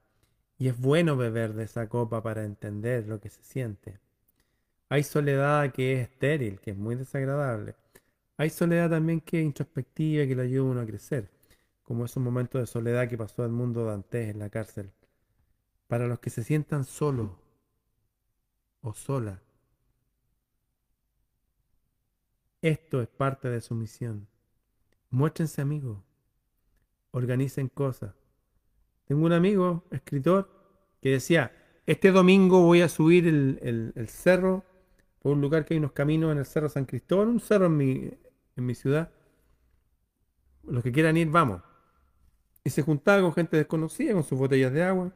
y 0.59 0.67
es 0.67 0.79
bueno 0.79 1.17
beber 1.17 1.53
de 1.53 1.63
esa 1.63 1.89
copa 1.89 2.21
para 2.21 2.45
entender 2.45 3.07
lo 3.07 3.19
que 3.19 3.31
se 3.31 3.41
siente. 3.41 3.99
Hay 4.89 5.01
soledad 5.01 5.73
que 5.73 5.93
es 5.93 6.07
estéril, 6.07 6.59
que 6.59 6.71
es 6.71 6.77
muy 6.77 6.93
desagradable. 6.93 7.73
Hay 8.37 8.51
soledad 8.51 8.91
también 8.91 9.21
que 9.21 9.39
es 9.39 9.45
introspectiva, 9.45 10.27
que 10.27 10.35
le 10.35 10.43
ayuda 10.43 10.61
a 10.61 10.71
uno 10.71 10.81
a 10.81 10.85
crecer, 10.85 11.31
como 11.81 12.05
esos 12.05 12.21
momentos 12.21 12.61
de 12.61 12.67
soledad 12.67 13.09
que 13.09 13.17
pasó 13.17 13.43
al 13.43 13.51
mundo 13.51 13.85
Dantes 13.85 14.29
en 14.29 14.37
la 14.37 14.51
cárcel 14.51 14.91
para 15.87 16.05
los 16.05 16.19
que 16.19 16.29
se 16.29 16.43
sientan 16.43 16.83
solos 16.83 17.31
o 18.85 18.93
sola. 18.93 19.41
Esto 22.61 23.01
es 23.01 23.07
parte 23.07 23.49
de 23.49 23.61
su 23.61 23.75
misión. 23.75 24.27
Muéstrense 25.09 25.61
amigos, 25.61 25.99
organicen 27.11 27.67
cosas. 27.67 28.15
Tengo 29.05 29.25
un 29.25 29.33
amigo, 29.33 29.83
escritor, 29.91 30.49
que 31.01 31.09
decía, 31.09 31.51
este 31.85 32.11
domingo 32.11 32.61
voy 32.61 32.81
a 32.81 32.89
subir 32.89 33.27
el, 33.27 34.07
cerro, 34.07 34.63
por 35.19 35.33
un 35.33 35.41
lugar 35.41 35.65
que 35.65 35.73
hay 35.73 35.79
unos 35.79 35.91
caminos 35.91 36.31
en 36.31 36.39
el 36.39 36.45
Cerro 36.45 36.69
San 36.69 36.85
Cristóbal, 36.85 37.27
un 37.27 37.39
cerro 37.39 37.67
en 37.67 37.77
mi, 37.77 38.11
en 38.55 38.65
mi 38.65 38.75
ciudad. 38.75 39.11
Los 40.63 40.83
que 40.83 40.91
quieran 40.91 41.17
ir, 41.17 41.29
vamos. 41.29 41.61
Y 42.63 42.71
se 42.71 42.81
juntaba 42.81 43.21
con 43.21 43.33
gente 43.33 43.57
desconocida, 43.57 44.13
con 44.13 44.23
sus 44.23 44.37
botellas 44.37 44.73
de 44.73 44.83
agua 44.83 45.13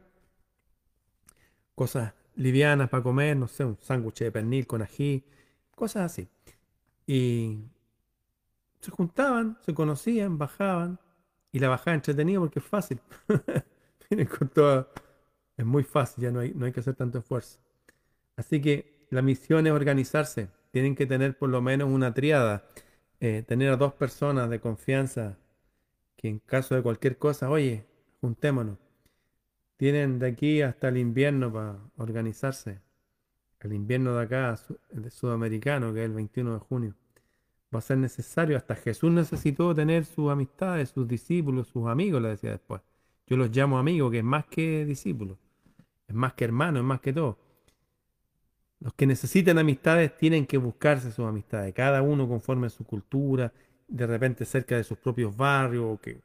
cosas 1.79 2.13
livianas 2.39 2.89
para 2.89 3.03
comer, 3.03 3.35
no 3.37 3.47
sé, 3.47 3.65
un 3.65 3.77
sándwich 3.77 4.19
de 4.19 4.31
pernil 4.31 4.65
con 4.65 4.81
ají, 4.81 5.25
cosas 5.75 6.11
así. 6.11 6.27
Y 7.05 7.59
se 8.79 8.91
juntaban, 8.91 9.57
se 9.61 9.73
conocían, 9.73 10.37
bajaban, 10.37 10.99
y 11.51 11.59
la 11.59 11.69
bajada 11.69 11.95
entretenida 11.95 12.39
porque 12.39 12.59
es 12.59 12.65
fácil. 12.65 12.99
Vienen 14.09 14.27
con 14.27 14.49
toda... 14.49 14.87
Es 15.57 15.65
muy 15.65 15.83
fácil, 15.83 16.23
ya 16.23 16.31
no 16.31 16.39
hay, 16.39 16.53
no 16.53 16.65
hay 16.65 16.71
que 16.71 16.79
hacer 16.79 16.95
tanto 16.95 17.17
esfuerzo. 17.19 17.59
Así 18.37 18.61
que 18.61 19.05
la 19.09 19.21
misión 19.21 19.67
es 19.67 19.73
organizarse. 19.73 20.49
Tienen 20.71 20.95
que 20.95 21.05
tener 21.05 21.37
por 21.37 21.49
lo 21.49 21.61
menos 21.61 21.89
una 21.89 22.13
triada. 22.13 22.63
Eh, 23.19 23.43
tener 23.45 23.73
a 23.73 23.75
dos 23.75 23.93
personas 23.93 24.49
de 24.49 24.61
confianza 24.61 25.37
que 26.15 26.29
en 26.29 26.39
caso 26.39 26.75
de 26.75 26.81
cualquier 26.81 27.17
cosa, 27.17 27.49
oye, 27.49 27.85
juntémonos. 28.21 28.77
Tienen 29.79 30.19
de 30.19 30.27
aquí 30.27 30.61
hasta 30.61 30.89
el 30.89 30.97
invierno 30.97 31.53
para 31.53 31.79
organizarse. 31.95 32.81
El 33.61 33.71
invierno 33.71 34.13
de 34.13 34.23
acá, 34.23 34.59
el 34.89 35.09
sudamericano, 35.09 35.93
que 35.93 36.01
es 36.01 36.05
el 36.05 36.15
21 36.15 36.55
de 36.55 36.59
junio. 36.59 36.95
Va 37.73 37.79
a 37.79 37.81
ser 37.81 37.97
necesario. 37.97 38.57
Hasta 38.57 38.75
Jesús 38.75 39.09
necesitó 39.09 39.73
tener 39.73 40.03
sus 40.03 40.29
amistades, 40.29 40.89
sus 40.89 41.07
discípulos, 41.07 41.69
sus 41.69 41.87
amigos, 41.87 42.21
le 42.21 42.27
decía 42.27 42.51
después. 42.51 42.81
Yo 43.25 43.37
los 43.37 43.55
llamo 43.55 43.79
amigos, 43.79 44.11
que 44.11 44.17
es 44.17 44.23
más 44.23 44.47
que 44.47 44.83
discípulos. 44.83 45.37
Es 46.09 46.13
más 46.13 46.33
que 46.33 46.43
hermanos, 46.43 46.81
es 46.81 46.85
más 46.85 46.99
que 46.99 47.13
todo. 47.13 47.39
Los 48.81 48.93
que 48.95 49.07
necesitan 49.07 49.59
amistades 49.59 50.17
tienen 50.17 50.45
que 50.45 50.57
buscarse 50.57 51.09
sus 51.13 51.25
amistades, 51.25 51.73
cada 51.73 52.01
uno 52.01 52.27
conforme 52.27 52.67
a 52.67 52.69
su 52.69 52.83
cultura, 52.83 53.53
de 53.87 54.05
repente 54.05 54.43
cerca 54.43 54.75
de 54.75 54.83
sus 54.83 54.97
propios 54.97 55.37
barrios, 55.37 56.01
que 56.01 56.19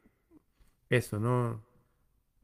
eso, 0.89 1.21
¿no? 1.21 1.64